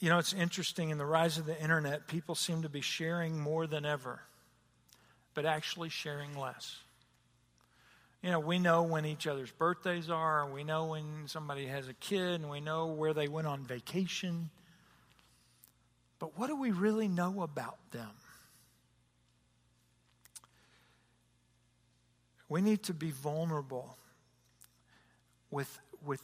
You 0.00 0.10
know, 0.10 0.18
it's 0.18 0.32
interesting 0.32 0.90
in 0.90 0.98
the 0.98 1.06
rise 1.06 1.38
of 1.38 1.46
the 1.46 1.60
internet, 1.60 2.08
people 2.08 2.34
seem 2.34 2.62
to 2.62 2.68
be 2.68 2.80
sharing 2.80 3.38
more 3.38 3.68
than 3.68 3.84
ever, 3.84 4.20
but 5.34 5.46
actually 5.46 5.90
sharing 5.90 6.36
less. 6.36 6.76
You 8.22 8.32
know, 8.32 8.40
we 8.40 8.58
know 8.58 8.82
when 8.82 9.06
each 9.06 9.26
other's 9.26 9.50
birthdays 9.50 10.10
are, 10.10 10.50
we 10.50 10.64
know 10.64 10.86
when 10.86 11.26
somebody 11.26 11.66
has 11.66 11.86
a 11.86 11.94
kid, 11.94 12.40
and 12.40 12.50
we 12.50 12.60
know 12.60 12.86
where 12.86 13.14
they 13.14 13.28
went 13.28 13.46
on 13.46 13.64
vacation. 13.64 14.50
But 16.18 16.36
what 16.36 16.48
do 16.48 16.56
we 16.56 16.72
really 16.72 17.06
know 17.06 17.42
about 17.42 17.78
them? 17.92 18.10
We 22.48 22.60
need 22.60 22.82
to 22.84 22.94
be 22.94 23.10
vulnerable 23.10 23.96
with, 25.50 25.78
with 26.04 26.22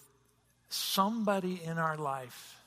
somebody 0.69 1.61
in 1.63 1.79
our 1.79 1.97
life 1.97 2.59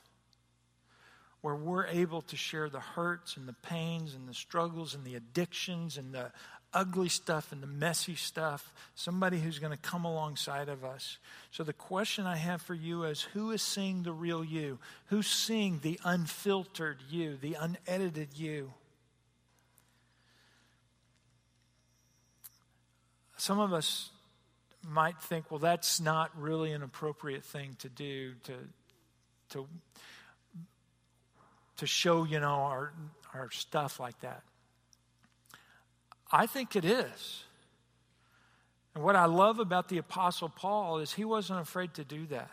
where 1.42 1.56
we're 1.56 1.88
able 1.88 2.22
to 2.22 2.36
share 2.36 2.70
the 2.70 2.80
hurts 2.80 3.38
and 3.38 3.48
the 3.48 3.54
pains 3.54 4.13
and 4.13 4.28
the 4.28 4.34
struggles 4.34 4.96
and 4.96 5.04
the 5.04 5.16
addictions 5.16 5.98
and 5.98 6.13
the 6.13 6.32
ugly 6.74 7.10
stuff 7.10 7.52
and 7.52 7.62
the 7.62 7.68
messy 7.68 8.16
stuff. 8.16 8.74
Somebody 8.96 9.40
who's 9.40 9.60
going 9.60 9.72
to 9.72 9.82
come 9.82 10.06
alongside 10.06 10.70
of 10.70 10.84
us. 10.84 11.18
So, 11.52 11.64
the 11.64 11.74
question 11.74 12.26
I 12.26 12.36
have 12.36 12.62
for 12.62 12.74
you 12.74 13.04
is 13.04 13.22
who 13.22 13.52
is 13.52 13.62
seeing 13.62 14.04
the 14.04 14.12
real 14.12 14.44
you? 14.44 14.80
Who's 15.08 15.28
seeing 15.28 15.80
the 15.80 16.00
unfiltered 16.04 16.98
you, 17.10 17.38
the 17.38 17.56
unedited 17.60 18.38
you? 18.38 18.74
Some 23.38 23.60
of 23.60 23.72
us 23.72 24.10
might 24.84 25.22
think, 25.22 25.52
well, 25.52 25.60
that's 25.60 26.00
not 26.00 26.32
really 26.40 26.72
an 26.72 26.82
appropriate 26.82 27.44
thing 27.44 27.76
to 27.80 27.90
do 27.90 28.34
to, 28.46 28.54
to, 29.50 29.68
to 31.78 31.88
show, 31.88 32.24
you 32.24 32.40
know, 32.40 32.48
our, 32.48 32.94
our 33.34 33.52
stuff 33.52 34.00
like 34.00 34.20
that. 34.22 34.44
I 36.32 36.46
think 36.48 36.76
it 36.76 36.86
is. 36.86 37.44
And 38.96 39.04
what 39.04 39.16
I 39.16 39.26
love 39.26 39.60
about 39.60 39.90
the 39.90 40.00
Apostle 40.00 40.50
Paul 40.50 41.00
is 41.00 41.13
he 41.13 41.26
wasn't 41.26 41.60
afraid 41.60 41.94
to 41.96 42.04
do 42.04 42.26
that. 42.28 42.52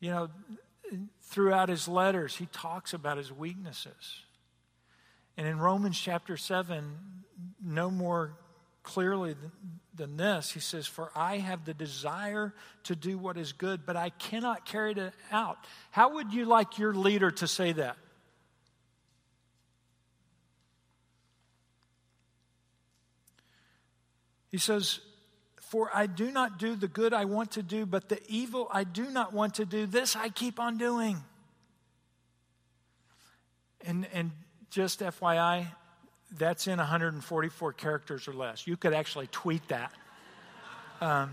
You 0.00 0.10
know, 0.10 0.28
throughout 1.22 1.68
his 1.68 1.88
letters, 1.88 2.36
he 2.36 2.46
talks 2.46 2.94
about 2.94 3.16
his 3.16 3.32
weaknesses. 3.32 4.20
And 5.36 5.46
in 5.46 5.58
Romans 5.58 5.98
chapter 5.98 6.36
7, 6.36 6.96
no 7.62 7.90
more 7.90 8.36
clearly 8.84 9.34
than 9.94 10.16
this. 10.16 10.52
He 10.52 10.60
says, 10.60 10.86
For 10.86 11.10
I 11.16 11.38
have 11.38 11.64
the 11.64 11.74
desire 11.74 12.54
to 12.84 12.94
do 12.94 13.18
what 13.18 13.36
is 13.36 13.52
good, 13.52 13.84
but 13.84 13.96
I 13.96 14.10
cannot 14.10 14.64
carry 14.64 14.92
it 14.92 15.12
out. 15.32 15.58
How 15.90 16.14
would 16.14 16.32
you 16.32 16.44
like 16.44 16.78
your 16.78 16.94
leader 16.94 17.30
to 17.32 17.48
say 17.48 17.72
that? 17.72 17.96
He 24.54 24.58
says, 24.58 25.00
For 25.56 25.90
I 25.92 26.06
do 26.06 26.30
not 26.30 26.60
do 26.60 26.76
the 26.76 26.86
good 26.86 27.12
I 27.12 27.24
want 27.24 27.50
to 27.52 27.62
do, 27.64 27.86
but 27.86 28.08
the 28.08 28.20
evil 28.28 28.68
I 28.70 28.84
do 28.84 29.10
not 29.10 29.32
want 29.32 29.54
to 29.54 29.64
do, 29.64 29.84
this 29.84 30.14
I 30.14 30.28
keep 30.28 30.60
on 30.60 30.78
doing. 30.78 31.20
And, 33.84 34.06
and 34.12 34.30
just 34.70 35.00
FYI, 35.00 35.66
that's 36.38 36.68
in 36.68 36.78
144 36.78 37.72
characters 37.72 38.28
or 38.28 38.32
less. 38.32 38.64
You 38.64 38.76
could 38.76 38.94
actually 38.94 39.26
tweet 39.26 39.66
that. 39.70 39.92
Um, 41.00 41.32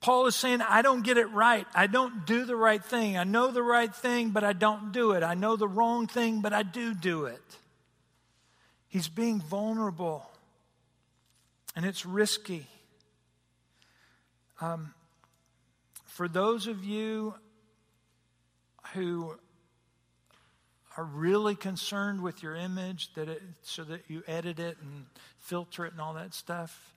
Paul 0.00 0.26
is 0.26 0.36
saying, 0.36 0.60
I 0.60 0.82
don't 0.82 1.02
get 1.02 1.16
it 1.16 1.30
right. 1.30 1.66
I 1.74 1.86
don't 1.86 2.26
do 2.26 2.44
the 2.44 2.54
right 2.54 2.84
thing. 2.84 3.16
I 3.16 3.24
know 3.24 3.50
the 3.50 3.62
right 3.62 3.92
thing, 3.92 4.30
but 4.30 4.44
I 4.44 4.52
don't 4.52 4.92
do 4.92 5.12
it. 5.12 5.22
I 5.22 5.32
know 5.32 5.56
the 5.56 5.66
wrong 5.66 6.06
thing, 6.06 6.42
but 6.42 6.52
I 6.52 6.62
do 6.62 6.92
do 6.92 7.24
it. 7.24 7.42
He's 8.88 9.08
being 9.08 9.40
vulnerable, 9.40 10.30
and 11.76 11.84
it's 11.84 12.04
risky. 12.04 12.66
Um, 14.60 14.94
for 16.04 16.28
those 16.28 16.66
of 16.66 16.84
you 16.84 17.34
who 18.94 19.34
are 20.96 21.04
really 21.04 21.54
concerned 21.54 22.20
with 22.20 22.42
your 22.42 22.54
image 22.54 23.14
that 23.14 23.28
it, 23.28 23.42
so 23.62 23.84
that 23.84 24.02
you 24.08 24.22
edit 24.26 24.58
it 24.58 24.76
and 24.82 25.06
filter 25.38 25.86
it 25.86 25.92
and 25.92 26.00
all 26.00 26.14
that 26.14 26.34
stuff 26.34 26.94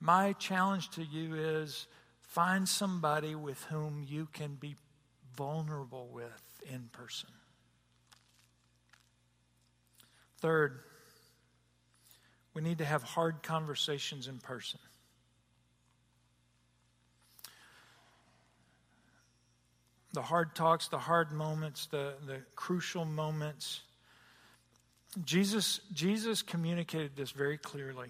my 0.00 0.32
challenge 0.34 0.90
to 0.90 1.02
you 1.02 1.34
is 1.34 1.86
find 2.20 2.68
somebody 2.68 3.34
with 3.34 3.62
whom 3.64 4.04
you 4.06 4.28
can 4.32 4.54
be 4.54 4.76
vulnerable 5.36 6.08
with 6.12 6.60
in 6.70 6.88
person 6.92 7.28
third 10.40 10.80
we 12.58 12.64
need 12.64 12.78
to 12.78 12.84
have 12.84 13.04
hard 13.04 13.40
conversations 13.44 14.26
in 14.26 14.38
person 14.38 14.80
the 20.12 20.22
hard 20.22 20.56
talks, 20.56 20.88
the 20.88 20.98
hard 20.98 21.30
moments, 21.30 21.86
the, 21.86 22.14
the 22.26 22.40
crucial 22.56 23.04
moments. 23.04 23.82
Jesus, 25.24 25.80
Jesus 25.92 26.42
communicated 26.42 27.12
this 27.14 27.30
very 27.30 27.56
clearly. 27.56 28.08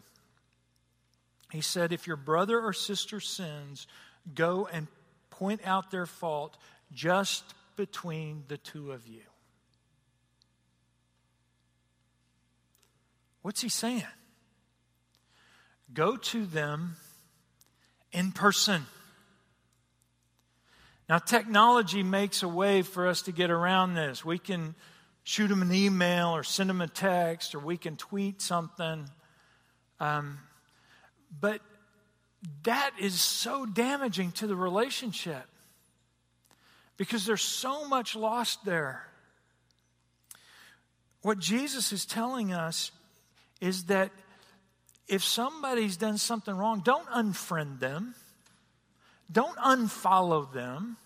He 1.52 1.61
said, 1.61 1.92
If 1.92 2.06
your 2.06 2.16
brother 2.16 2.58
or 2.58 2.72
sister 2.72 3.20
sins, 3.20 3.87
go 4.34 4.66
and 4.72 4.87
point 5.28 5.61
out 5.66 5.90
their 5.90 6.06
fault 6.06 6.56
just 6.94 7.44
between 7.76 8.44
the 8.48 8.56
two 8.56 8.92
of 8.92 9.06
you. 9.06 9.20
What's 13.42 13.61
he 13.61 13.68
saying? 13.68 14.04
Go 15.92 16.16
to 16.16 16.44
them 16.44 16.96
in 18.12 18.33
person. 18.33 18.87
Now, 21.09 21.18
technology 21.18 22.03
makes 22.03 22.42
a 22.42 22.48
way 22.48 22.83
for 22.83 23.07
us 23.07 23.22
to 23.22 23.33
get 23.33 23.51
around 23.51 23.94
this. 23.94 24.24
We 24.24 24.38
can 24.38 24.74
shoot 25.24 25.48
them 25.48 25.62
an 25.62 25.72
email 25.72 26.29
or 26.29 26.42
send 26.42 26.68
them 26.68 26.81
a 26.81 26.88
text 26.88 27.55
or 27.55 27.59
we 27.59 27.77
can 27.77 27.96
tweet 27.96 28.42
something. 28.42 29.09
Um, 30.01 30.38
but 31.40 31.61
that 32.64 32.92
is 33.01 33.20
so 33.20 33.66
damaging 33.66 34.33
to 34.33 34.46
the 34.46 34.57
relationship 34.57 35.44
because 36.96 37.27
there's 37.27 37.42
so 37.42 37.88
much 37.88 38.14
lost 38.14 38.64
there. 38.64 39.07
What 41.22 41.38
Jesus 41.38 41.92
is 41.92 42.05
telling 42.05 42.53
us 42.53 42.90
is 43.61 43.85
that 43.85 44.11
if 45.09 45.25
somebody's 45.25 45.97
done 45.97 46.18
something 46.18 46.55
wrong, 46.55 46.83
don't 46.85 47.07
unfriend 47.09 47.81
them. 47.81 48.14
Don't 49.31 49.57
unfollow 49.57 50.53
them. 50.53 50.97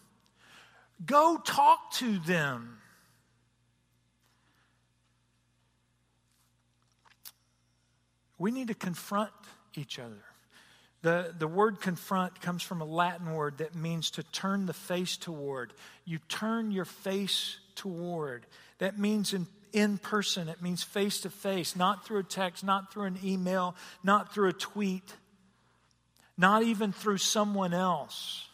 Go 1.05 1.41
talk 1.45 1.93
to 1.95 2.19
them. 2.19 2.79
We 8.39 8.51
need 8.51 8.69
to 8.69 8.75
confront 8.75 9.31
each 9.77 9.99
other. 9.99 10.23
The, 11.03 11.35
the 11.37 11.49
word 11.49 11.81
confront 11.81 12.41
comes 12.41 12.63
from 12.63 12.81
a 12.81 12.85
Latin 12.85 13.35
word 13.35 13.59
that 13.59 13.75
means 13.75 14.11
to 14.13 14.23
turn 14.25 14.67
the 14.67 14.73
face 14.73 15.17
toward. 15.17 15.73
You 16.05 16.19
turn 16.29 16.71
your 16.71 16.85
face 16.85 17.59
toward. 17.75 18.47
That 18.79 18.99
means 18.99 19.33
in, 19.35 19.47
in 19.73 19.99
person, 19.99 20.49
it 20.49 20.63
means 20.63 20.83
face 20.83 21.21
to 21.21 21.31
face, 21.31 21.75
not 21.75 22.07
through 22.07 22.19
a 22.19 22.25
text, 22.25 22.63
not 22.63 22.93
through 22.93 23.05
an 23.05 23.19
email, 23.25 23.75
not 24.03 24.35
through 24.35 24.49
a 24.49 24.53
tweet 24.53 25.15
not 26.37 26.63
even 26.63 26.93
through 26.93 27.19
someone 27.19 27.75
else. 27.75 28.49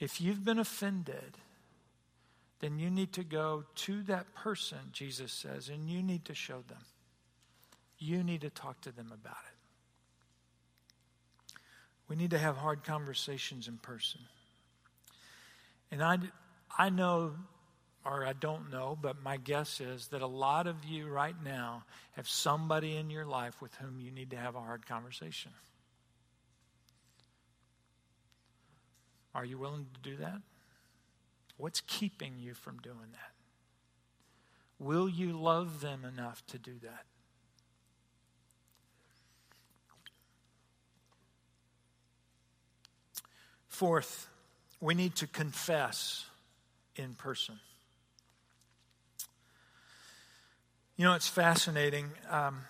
If 0.00 0.20
you've 0.20 0.44
been 0.44 0.58
offended, 0.58 1.38
then 2.60 2.78
you 2.78 2.90
need 2.90 3.12
to 3.14 3.24
go 3.24 3.64
to 3.74 4.02
that 4.04 4.34
person, 4.34 4.78
Jesus 4.92 5.32
says, 5.32 5.68
and 5.68 5.88
you 5.88 6.02
need 6.02 6.24
to 6.24 6.34
show 6.34 6.62
them. 6.68 6.84
You 7.98 8.24
need 8.24 8.40
to 8.40 8.50
talk 8.50 8.80
to 8.80 8.90
them 8.90 9.12
about 9.12 9.36
it. 9.46 9.58
We 12.08 12.16
need 12.16 12.30
to 12.30 12.38
have 12.38 12.56
hard 12.56 12.82
conversations 12.82 13.68
in 13.68 13.78
person. 13.78 14.22
And 15.92 16.02
I, 16.02 16.18
I 16.78 16.90
know 16.90 17.32
or 18.04 18.26
I 18.26 18.32
don't 18.32 18.70
know, 18.70 18.98
but 19.00 19.22
my 19.22 19.36
guess 19.36 19.80
is 19.80 20.08
that 20.08 20.22
a 20.22 20.26
lot 20.26 20.66
of 20.66 20.84
you 20.84 21.06
right 21.06 21.36
now 21.44 21.84
have 22.12 22.28
somebody 22.28 22.96
in 22.96 23.10
your 23.10 23.24
life 23.24 23.62
with 23.62 23.74
whom 23.76 24.00
you 24.00 24.10
need 24.10 24.30
to 24.30 24.36
have 24.36 24.56
a 24.56 24.60
hard 24.60 24.86
conversation. 24.86 25.52
Are 29.34 29.44
you 29.44 29.56
willing 29.56 29.86
to 29.94 30.10
do 30.10 30.16
that? 30.16 30.40
What's 31.56 31.80
keeping 31.82 32.34
you 32.38 32.54
from 32.54 32.78
doing 32.78 33.12
that? 33.12 33.32
Will 34.78 35.08
you 35.08 35.32
love 35.32 35.80
them 35.80 36.04
enough 36.04 36.44
to 36.48 36.58
do 36.58 36.72
that? 36.82 37.04
Fourth, 43.68 44.26
we 44.80 44.94
need 44.94 45.14
to 45.16 45.26
confess 45.28 46.26
in 46.96 47.14
person. 47.14 47.58
You 50.96 51.06
know, 51.06 51.14
it's 51.14 51.28
fascinating, 51.28 52.10
um, 52.30 52.60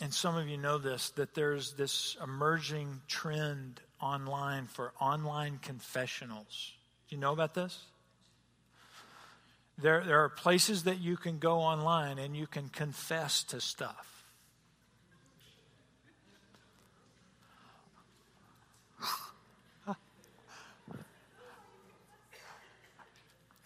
and 0.00 0.12
some 0.12 0.36
of 0.36 0.48
you 0.48 0.56
know 0.56 0.78
this, 0.78 1.10
that 1.10 1.34
there's 1.34 1.72
this 1.74 2.16
emerging 2.22 3.00
trend 3.06 3.80
online 4.00 4.66
for 4.66 4.92
online 5.00 5.58
confessionals. 5.62 6.72
Do 7.08 7.16
you 7.16 7.20
know 7.20 7.32
about 7.32 7.54
this? 7.54 7.84
There, 9.78 10.04
there 10.04 10.22
are 10.24 10.28
places 10.28 10.84
that 10.84 11.00
you 11.00 11.16
can 11.16 11.38
go 11.38 11.60
online 11.60 12.18
and 12.18 12.36
you 12.36 12.46
can 12.46 12.68
confess 12.68 13.44
to 13.44 13.60
stuff. 13.60 14.19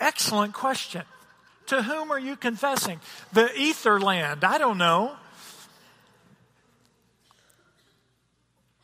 Excellent 0.05 0.53
question. 0.53 1.03
To 1.69 1.83
whom 1.83 2.13
are 2.13 2.19
you 2.19 2.37
confessing? 2.37 3.01
The 3.33 3.51
ether 3.59 3.99
land. 3.99 4.45
I 4.45 4.59
don't 4.59 4.77
know. 4.77 5.17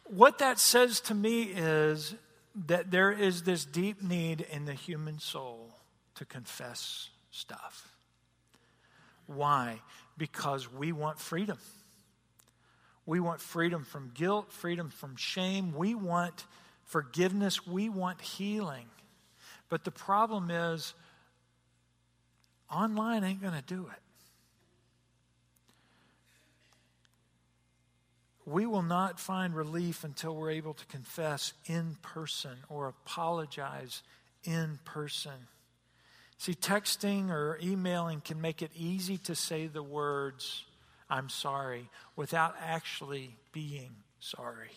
What 0.04 0.38
that 0.38 0.59
says 0.59 0.98
to 1.02 1.14
me 1.14 1.42
is 1.42 2.14
that 2.66 2.90
there 2.90 3.12
is 3.12 3.42
this 3.42 3.66
deep 3.66 4.02
need 4.02 4.46
in 4.50 4.64
the 4.64 4.72
human 4.72 5.18
soul 5.18 5.74
to 6.14 6.24
confess 6.24 7.11
stuff. 7.30 7.94
Why? 9.26 9.83
Because 10.16 10.72
we 10.72 10.90
want 10.90 11.18
freedom. 11.18 11.59
We 13.04 13.20
want 13.20 13.42
freedom 13.42 13.85
from 13.85 14.11
guilt, 14.14 14.54
freedom 14.54 14.88
from 14.88 15.16
shame. 15.16 15.74
We 15.74 15.94
want 15.94 16.46
forgiveness. 16.85 17.66
We 17.66 17.90
want 17.90 18.22
healing. 18.22 18.87
But 19.68 19.85
the 19.85 19.90
problem 19.90 20.50
is, 20.50 20.94
online 22.70 23.24
ain't 23.24 23.40
going 23.40 23.54
to 23.54 23.62
do 23.62 23.88
it. 23.92 24.00
We 28.46 28.66
will 28.66 28.83
not 28.83 29.20
find 29.20 29.54
relief 29.54 30.02
until 30.02 30.35
we're 30.35 30.50
able 30.50 30.74
to 30.74 30.87
confess 30.87 31.52
in 31.66 31.96
person 32.02 32.56
or 32.68 32.88
apologize 32.88 34.02
in 34.44 34.78
person. 34.85 35.46
See, 36.38 36.54
texting 36.54 37.30
or 37.30 37.59
emailing 37.62 38.22
can 38.22 38.40
make 38.40 38.62
it 38.62 38.70
easy 38.74 39.18
to 39.18 39.35
say 39.35 39.66
the 39.66 39.83
words, 39.83 40.64
I'm 41.09 41.28
sorry, 41.28 41.90
without 42.16 42.54
actually 42.61 43.37
being 43.52 43.90
sorry. 44.20 44.70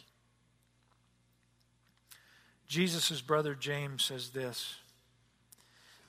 Jesus' 2.67 3.21
brother 3.21 3.55
James 3.55 4.03
says 4.03 4.31
this 4.31 4.75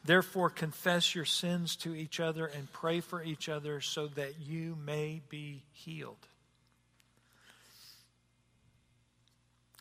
Therefore, 0.05 0.51
confess 0.51 1.15
your 1.15 1.25
sins 1.25 1.77
to 1.77 1.95
each 1.95 2.21
other 2.21 2.47
and 2.47 2.71
pray 2.73 3.01
for 3.01 3.23
each 3.23 3.49
other 3.49 3.81
so 3.81 4.09
that 4.09 4.41
you 4.47 4.77
may 4.85 5.23
be 5.29 5.63
healed. 5.73 6.27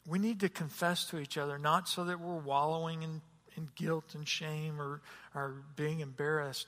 We 0.08 0.20
need 0.20 0.42
to 0.42 0.50
confess 0.50 1.06
to 1.08 1.20
each 1.20 1.38
other, 1.38 1.58
not 1.58 1.88
so 1.88 2.06
that 2.06 2.20
we're 2.20 2.36
wallowing 2.36 3.04
in 3.04 3.22
in 3.56 3.70
guilt 3.76 4.16
and 4.16 4.28
shame 4.28 4.82
or, 4.82 5.02
or 5.36 5.56
being 5.76 6.00
embarrassed. 6.00 6.68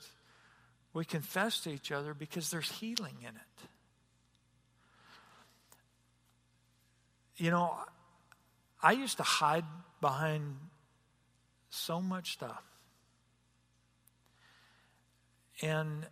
We 0.93 1.05
confess 1.05 1.61
to 1.61 1.71
each 1.71 1.91
other 1.91 2.13
because 2.13 2.49
there's 2.49 2.71
healing 2.71 3.17
in 3.21 3.29
it. 3.29 3.67
You 7.37 7.51
know, 7.51 7.75
I 8.81 8.93
used 8.93 9.17
to 9.17 9.23
hide 9.23 9.65
behind 9.99 10.55
so 11.69 12.01
much 12.01 12.33
stuff. 12.33 12.63
And 15.61 16.05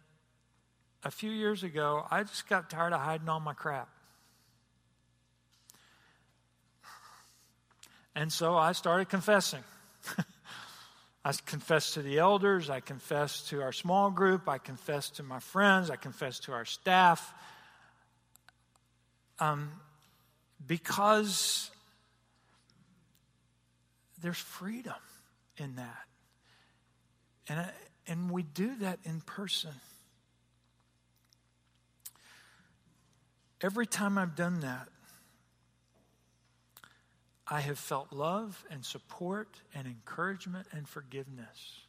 a 1.03 1.11
few 1.11 1.31
years 1.31 1.63
ago, 1.63 2.05
I 2.09 2.23
just 2.23 2.47
got 2.47 2.69
tired 2.69 2.93
of 2.93 3.01
hiding 3.01 3.27
all 3.27 3.39
my 3.39 3.53
crap. 3.53 3.89
And 8.15 8.31
so 8.31 8.55
I 8.55 8.73
started 8.73 9.09
confessing. 9.09 9.63
I 11.25 11.33
confess 11.45 11.93
to 11.93 12.01
the 12.01 12.19
elders, 12.19 12.69
I 12.69 12.79
confess 12.79 13.47
to 13.49 13.61
our 13.61 13.71
small 13.71 14.11
group, 14.11 14.49
I 14.49 14.57
confess 14.57 15.09
to 15.11 15.23
my 15.23 15.39
friends, 15.39 15.89
I 15.89 15.95
confess 15.95 16.39
to 16.41 16.51
our 16.51 16.65
staff. 16.65 17.33
Um, 19.39 19.71
because 20.67 21.71
there's 24.21 24.37
freedom 24.37 24.93
in 25.57 25.75
that. 25.75 26.05
And, 27.47 27.71
and 28.07 28.29
we 28.31 28.43
do 28.43 28.75
that 28.77 28.99
in 29.03 29.21
person. 29.21 29.71
Every 33.61 33.87
time 33.87 34.17
I've 34.17 34.35
done 34.35 34.59
that, 34.59 34.89
I 37.47 37.61
have 37.61 37.79
felt 37.79 38.11
love 38.11 38.63
and 38.69 38.83
support 38.83 39.61
and 39.73 39.87
encouragement 39.87 40.67
and 40.71 40.87
forgiveness 40.87 41.81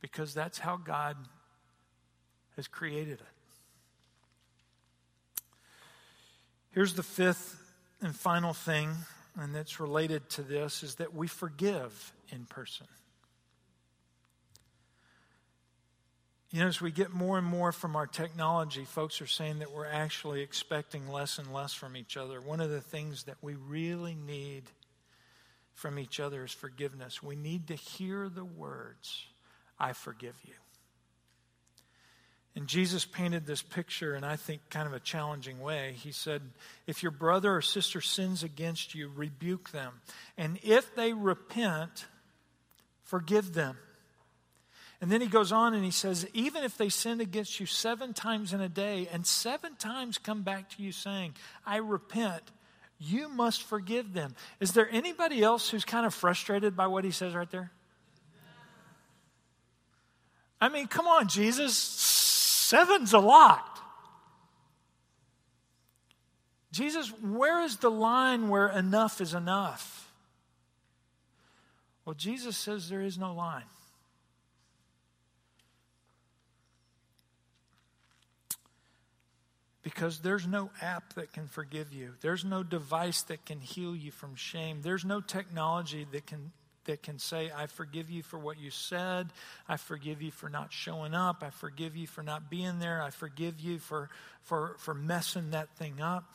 because 0.00 0.32
that's 0.32 0.58
how 0.58 0.76
God 0.76 1.16
has 2.56 2.68
created 2.68 3.20
it. 3.20 3.26
Here's 6.70 6.94
the 6.94 7.02
fifth 7.02 7.58
and 8.02 8.14
final 8.14 8.52
thing, 8.52 8.90
and 9.38 9.54
that's 9.54 9.80
related 9.80 10.28
to 10.30 10.42
this, 10.42 10.82
is 10.82 10.96
that 10.96 11.14
we 11.14 11.26
forgive 11.26 12.12
in 12.30 12.44
person. 12.44 12.86
You 16.56 16.62
know, 16.62 16.68
as 16.68 16.80
we 16.80 16.90
get 16.90 17.12
more 17.12 17.36
and 17.36 17.46
more 17.46 17.70
from 17.70 17.96
our 17.96 18.06
technology, 18.06 18.86
folks 18.86 19.20
are 19.20 19.26
saying 19.26 19.58
that 19.58 19.72
we're 19.72 19.84
actually 19.84 20.40
expecting 20.40 21.06
less 21.06 21.36
and 21.38 21.52
less 21.52 21.74
from 21.74 21.98
each 21.98 22.16
other. 22.16 22.40
One 22.40 22.62
of 22.62 22.70
the 22.70 22.80
things 22.80 23.24
that 23.24 23.36
we 23.42 23.56
really 23.56 24.14
need 24.14 24.62
from 25.74 25.98
each 25.98 26.18
other 26.18 26.44
is 26.44 26.52
forgiveness. 26.52 27.22
We 27.22 27.36
need 27.36 27.66
to 27.66 27.74
hear 27.74 28.30
the 28.30 28.46
words, 28.46 29.26
I 29.78 29.92
forgive 29.92 30.34
you. 30.46 30.54
And 32.54 32.66
Jesus 32.66 33.04
painted 33.04 33.44
this 33.44 33.60
picture 33.60 34.14
in, 34.14 34.24
I 34.24 34.36
think, 34.36 34.62
kind 34.70 34.86
of 34.86 34.94
a 34.94 35.00
challenging 35.00 35.60
way. 35.60 35.94
He 35.98 36.10
said, 36.10 36.40
If 36.86 37.02
your 37.02 37.12
brother 37.12 37.54
or 37.54 37.60
sister 37.60 38.00
sins 38.00 38.42
against 38.42 38.94
you, 38.94 39.10
rebuke 39.14 39.72
them. 39.72 40.00
And 40.38 40.58
if 40.62 40.94
they 40.94 41.12
repent, 41.12 42.06
forgive 43.02 43.52
them. 43.52 43.76
And 45.00 45.10
then 45.10 45.20
he 45.20 45.26
goes 45.26 45.52
on 45.52 45.74
and 45.74 45.84
he 45.84 45.90
says, 45.90 46.26
even 46.32 46.64
if 46.64 46.78
they 46.78 46.88
sin 46.88 47.20
against 47.20 47.60
you 47.60 47.66
seven 47.66 48.14
times 48.14 48.52
in 48.52 48.60
a 48.60 48.68
day 48.68 49.08
and 49.12 49.26
seven 49.26 49.76
times 49.76 50.16
come 50.16 50.42
back 50.42 50.70
to 50.70 50.82
you 50.82 50.90
saying, 50.90 51.34
I 51.66 51.76
repent, 51.76 52.42
you 52.98 53.28
must 53.28 53.62
forgive 53.62 54.14
them. 54.14 54.34
Is 54.58 54.72
there 54.72 54.88
anybody 54.90 55.42
else 55.42 55.68
who's 55.68 55.84
kind 55.84 56.06
of 56.06 56.14
frustrated 56.14 56.76
by 56.76 56.86
what 56.86 57.04
he 57.04 57.10
says 57.10 57.34
right 57.34 57.50
there? 57.50 57.70
I 60.58 60.70
mean, 60.70 60.86
come 60.86 61.06
on, 61.06 61.28
Jesus. 61.28 61.76
Seven's 61.76 63.12
a 63.12 63.18
lot. 63.18 63.78
Jesus, 66.72 67.08
where 67.22 67.62
is 67.62 67.76
the 67.76 67.90
line 67.90 68.48
where 68.48 68.68
enough 68.68 69.20
is 69.20 69.34
enough? 69.34 70.10
Well, 72.04 72.14
Jesus 72.14 72.56
says 72.56 72.88
there 72.88 73.02
is 73.02 73.18
no 73.18 73.34
line. 73.34 73.64
Because 79.86 80.18
there's 80.18 80.48
no 80.48 80.68
app 80.82 81.12
that 81.12 81.32
can 81.32 81.46
forgive 81.46 81.92
you. 81.92 82.14
There's 82.20 82.44
no 82.44 82.64
device 82.64 83.22
that 83.22 83.46
can 83.46 83.60
heal 83.60 83.94
you 83.94 84.10
from 84.10 84.34
shame. 84.34 84.80
There's 84.82 85.04
no 85.04 85.20
technology 85.20 86.04
that 86.10 86.26
can 86.26 86.50
that 86.86 87.04
can 87.04 87.20
say, 87.20 87.52
I 87.56 87.66
forgive 87.66 88.10
you 88.10 88.24
for 88.24 88.36
what 88.36 88.58
you 88.58 88.70
said. 88.70 89.28
I 89.68 89.76
forgive 89.76 90.22
you 90.22 90.32
for 90.32 90.48
not 90.48 90.72
showing 90.72 91.14
up. 91.14 91.44
I 91.44 91.50
forgive 91.50 91.96
you 91.96 92.08
for 92.08 92.24
not 92.24 92.50
being 92.50 92.80
there. 92.80 93.00
I 93.00 93.10
forgive 93.10 93.60
you 93.60 93.78
for, 93.78 94.08
for, 94.42 94.76
for 94.78 94.94
messing 94.94 95.50
that 95.50 95.68
thing 95.76 96.00
up. 96.00 96.32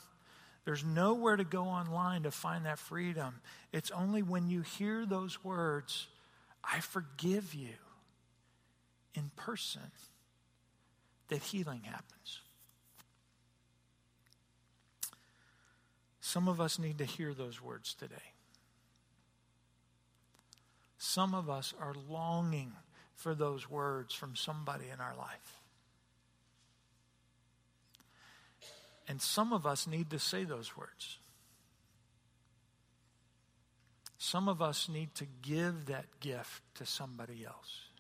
There's 0.66 0.84
nowhere 0.84 1.38
to 1.38 1.46
go 1.46 1.64
online 1.64 2.24
to 2.24 2.32
find 2.32 2.66
that 2.66 2.80
freedom. 2.80 3.40
It's 3.72 3.92
only 3.92 4.24
when 4.24 4.48
you 4.50 4.62
hear 4.62 5.06
those 5.06 5.42
words, 5.42 6.08
I 6.64 6.82
forgive 6.82 7.54
you, 7.54 7.76
in 9.14 9.32
person, 9.38 9.90
that 11.30 11.42
healing 11.42 11.84
happens. 11.84 12.41
Some 16.32 16.48
of 16.48 16.62
us 16.62 16.80
need 16.80 17.00
to 17.00 17.04
hear 17.04 17.34
those 17.34 17.62
words 17.62 17.94
today. 17.94 18.32
Some 20.98 21.36
of 21.36 21.50
us 21.50 21.74
are 21.78 21.94
longing 22.10 22.72
for 23.16 23.36
those 23.36 23.70
words 23.70 24.14
from 24.14 24.38
somebody 24.38 24.86
in 24.94 25.02
our 25.02 25.14
life. 25.14 25.60
And 29.10 29.22
some 29.22 29.52
of 29.52 29.66
us 29.66 29.86
need 29.88 30.10
to 30.12 30.20
say 30.20 30.46
those 30.46 30.78
words. 30.78 31.18
Some 34.18 34.48
of 34.48 34.62
us 34.62 34.88
need 34.88 35.14
to 35.16 35.26
give 35.42 35.88
that 35.88 36.06
gift 36.22 36.62
to 36.76 36.86
somebody 36.86 37.44
else. 37.46 37.91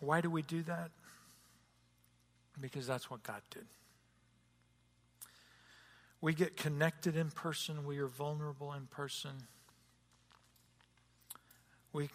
Why 0.00 0.20
do 0.20 0.30
we 0.30 0.42
do 0.42 0.62
that? 0.64 0.90
Because 2.60 2.86
that's 2.86 3.10
what 3.10 3.22
God 3.22 3.42
did. 3.50 3.66
We 6.20 6.34
get 6.34 6.56
connected 6.56 7.16
in 7.16 7.30
person, 7.30 7.86
we 7.86 7.98
are 7.98 8.08
vulnerable 8.08 8.72
in 8.72 8.86
person. 8.86 9.30
We 11.92 12.10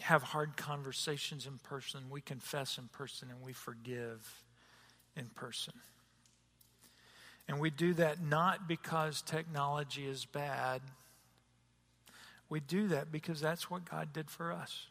have 0.00 0.22
hard 0.22 0.56
conversations 0.56 1.46
in 1.46 1.58
person, 1.58 2.02
we 2.10 2.20
confess 2.20 2.76
in 2.78 2.88
person, 2.88 3.28
and 3.30 3.40
we 3.42 3.52
forgive 3.52 4.42
in 5.16 5.26
person. 5.34 5.74
And 7.48 7.60
we 7.60 7.70
do 7.70 7.94
that 7.94 8.22
not 8.22 8.68
because 8.68 9.22
technology 9.22 10.06
is 10.06 10.24
bad. 10.24 10.82
We 12.48 12.60
do 12.60 12.88
that 12.88 13.12
because 13.12 13.40
that's 13.40 13.70
what 13.70 13.88
God 13.88 14.12
did 14.12 14.30
for 14.30 14.52
us. 14.52 14.86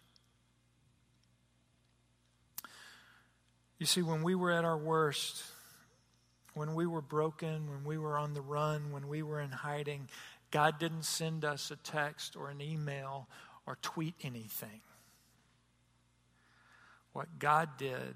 You 3.83 3.87
see, 3.87 4.01
when 4.01 4.23
we 4.23 4.33
were 4.33 4.51
at 4.51 4.63
our 4.63 4.77
worst, 4.77 5.43
when 6.53 6.73
we 6.73 6.87
were 6.87 7.01
broken, 7.01 7.69
when 7.69 7.83
we 7.83 7.97
were 7.97 8.17
on 8.17 8.33
the 8.33 8.39
run, 8.39 8.93
when 8.93 9.09
we 9.09 9.23
were 9.23 9.41
in 9.41 9.51
hiding, 9.51 10.07
God 10.51 10.79
didn't 10.79 11.03
send 11.03 11.43
us 11.43 11.69
a 11.69 11.75
text 11.75 12.37
or 12.37 12.49
an 12.49 12.61
email 12.61 13.27
or 13.67 13.77
tweet 13.81 14.13
anything. 14.23 14.79
What 17.11 17.39
God 17.39 17.71
did 17.77 18.15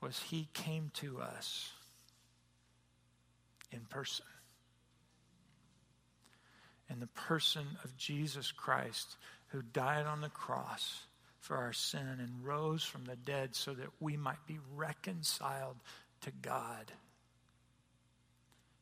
was 0.00 0.18
He 0.18 0.48
came 0.54 0.90
to 0.94 1.20
us 1.20 1.72
in 3.70 3.80
person. 3.80 4.24
In 6.88 7.00
the 7.00 7.06
person 7.08 7.66
of 7.84 7.98
Jesus 7.98 8.50
Christ, 8.50 9.18
who 9.48 9.60
died 9.60 10.06
on 10.06 10.22
the 10.22 10.30
cross 10.30 11.02
for 11.42 11.56
our 11.56 11.72
sin 11.72 12.20
and 12.20 12.46
rose 12.46 12.84
from 12.84 13.04
the 13.04 13.16
dead 13.16 13.56
so 13.56 13.74
that 13.74 13.88
we 13.98 14.16
might 14.16 14.46
be 14.46 14.60
reconciled 14.76 15.76
to 16.20 16.30
God. 16.30 16.92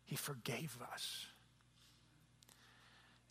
He 0.04 0.14
forgave 0.14 0.76
us. 0.92 1.24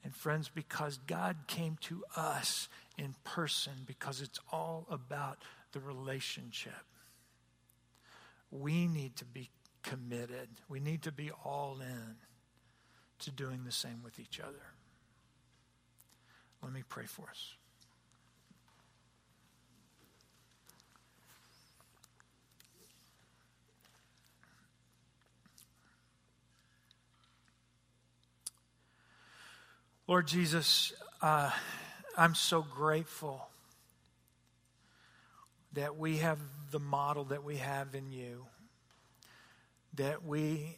And 0.03 0.15
friends, 0.15 0.49
because 0.49 0.97
God 1.05 1.37
came 1.45 1.77
to 1.81 2.03
us 2.15 2.69
in 2.97 3.13
person, 3.23 3.73
because 3.85 4.19
it's 4.19 4.39
all 4.51 4.87
about 4.89 5.37
the 5.73 5.79
relationship, 5.79 6.73
we 8.49 8.87
need 8.87 9.15
to 9.17 9.25
be 9.25 9.51
committed. 9.83 10.49
We 10.67 10.79
need 10.79 11.03
to 11.03 11.11
be 11.11 11.29
all 11.45 11.77
in 11.81 12.15
to 13.19 13.31
doing 13.31 13.63
the 13.63 13.71
same 13.71 14.01
with 14.03 14.19
each 14.19 14.39
other. 14.39 14.73
Let 16.63 16.73
me 16.73 16.81
pray 16.89 17.05
for 17.05 17.29
us. 17.29 17.58
Lord 30.09 30.25
Jesus, 30.25 30.91
uh, 31.21 31.51
I'm 32.17 32.33
so 32.33 32.63
grateful 32.63 33.47
that 35.73 35.97
we 35.97 36.17
have 36.17 36.39
the 36.71 36.79
model 36.79 37.25
that 37.25 37.43
we 37.43 37.57
have 37.57 37.93
in 37.93 38.11
you. 38.11 38.47
That 39.97 40.25
we, 40.25 40.77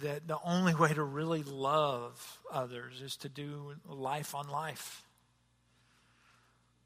that 0.00 0.28
the 0.28 0.38
only 0.44 0.76
way 0.76 0.94
to 0.94 1.02
really 1.02 1.42
love 1.42 2.38
others 2.52 3.02
is 3.02 3.16
to 3.16 3.28
do 3.28 3.72
life 3.84 4.32
on 4.32 4.48
life. 4.48 5.02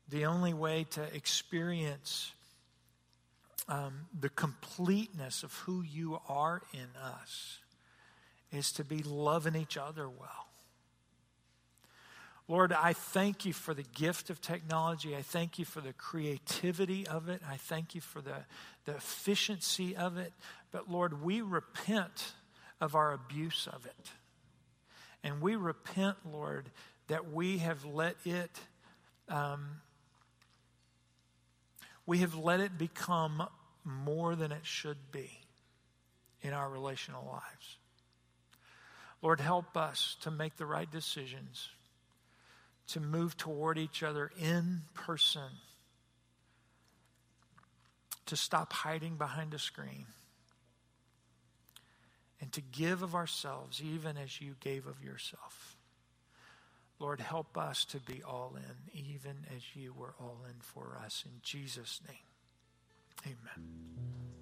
The 0.08 0.24
only 0.24 0.54
way 0.54 0.86
to 0.92 1.02
experience 1.14 2.32
um, 3.68 4.06
the 4.18 4.30
completeness 4.30 5.42
of 5.42 5.52
who 5.52 5.82
you 5.82 6.18
are 6.26 6.62
in 6.72 6.88
us 6.98 7.58
is 8.50 8.72
to 8.72 8.82
be 8.84 9.02
loving 9.02 9.56
each 9.56 9.76
other 9.76 10.08
well. 10.08 10.51
Lord, 12.52 12.74
I 12.74 12.92
thank 12.92 13.46
you 13.46 13.54
for 13.54 13.72
the 13.72 13.82
gift 13.82 14.28
of 14.28 14.42
technology. 14.42 15.16
I 15.16 15.22
thank 15.22 15.58
you 15.58 15.64
for 15.64 15.80
the 15.80 15.94
creativity 15.94 17.06
of 17.06 17.30
it. 17.30 17.40
I 17.50 17.56
thank 17.56 17.94
you 17.94 18.02
for 18.02 18.20
the, 18.20 18.44
the 18.84 18.92
efficiency 18.92 19.96
of 19.96 20.18
it. 20.18 20.34
But 20.70 20.90
Lord, 20.90 21.22
we 21.22 21.40
repent 21.40 22.34
of 22.78 22.94
our 22.94 23.14
abuse 23.14 23.66
of 23.72 23.86
it. 23.86 24.10
And 25.24 25.40
we 25.40 25.56
repent, 25.56 26.18
Lord, 26.30 26.68
that 27.08 27.32
we 27.32 27.56
have 27.56 27.86
let 27.86 28.16
it, 28.26 28.50
um, 29.30 29.80
we 32.04 32.18
have 32.18 32.34
let 32.34 32.60
it 32.60 32.76
become 32.76 33.48
more 33.82 34.36
than 34.36 34.52
it 34.52 34.66
should 34.66 35.10
be 35.10 35.40
in 36.42 36.52
our 36.52 36.68
relational 36.68 37.24
lives. 37.24 37.78
Lord, 39.22 39.40
help 39.40 39.74
us 39.74 40.18
to 40.20 40.30
make 40.30 40.58
the 40.58 40.66
right 40.66 40.90
decisions 40.90 41.70
to 42.92 43.00
move 43.00 43.36
toward 43.38 43.78
each 43.78 44.02
other 44.02 44.30
in 44.38 44.82
person, 44.92 45.50
to 48.26 48.36
stop 48.36 48.72
hiding 48.72 49.16
behind 49.16 49.54
a 49.54 49.58
screen, 49.58 50.04
and 52.40 52.52
to 52.52 52.60
give 52.60 53.02
of 53.02 53.14
ourselves 53.14 53.80
even 53.82 54.18
as 54.18 54.40
you 54.42 54.56
gave 54.60 54.86
of 54.86 55.02
yourself. 55.02 55.76
Lord, 56.98 57.20
help 57.20 57.56
us 57.56 57.86
to 57.86 57.98
be 57.98 58.22
all 58.22 58.56
in, 58.56 59.00
even 59.00 59.46
as 59.56 59.62
you 59.74 59.94
were 59.94 60.14
all 60.20 60.40
in 60.48 60.60
for 60.60 60.98
us. 61.02 61.24
In 61.26 61.40
Jesus' 61.42 62.00
name, 62.06 62.18
amen. 63.26 64.41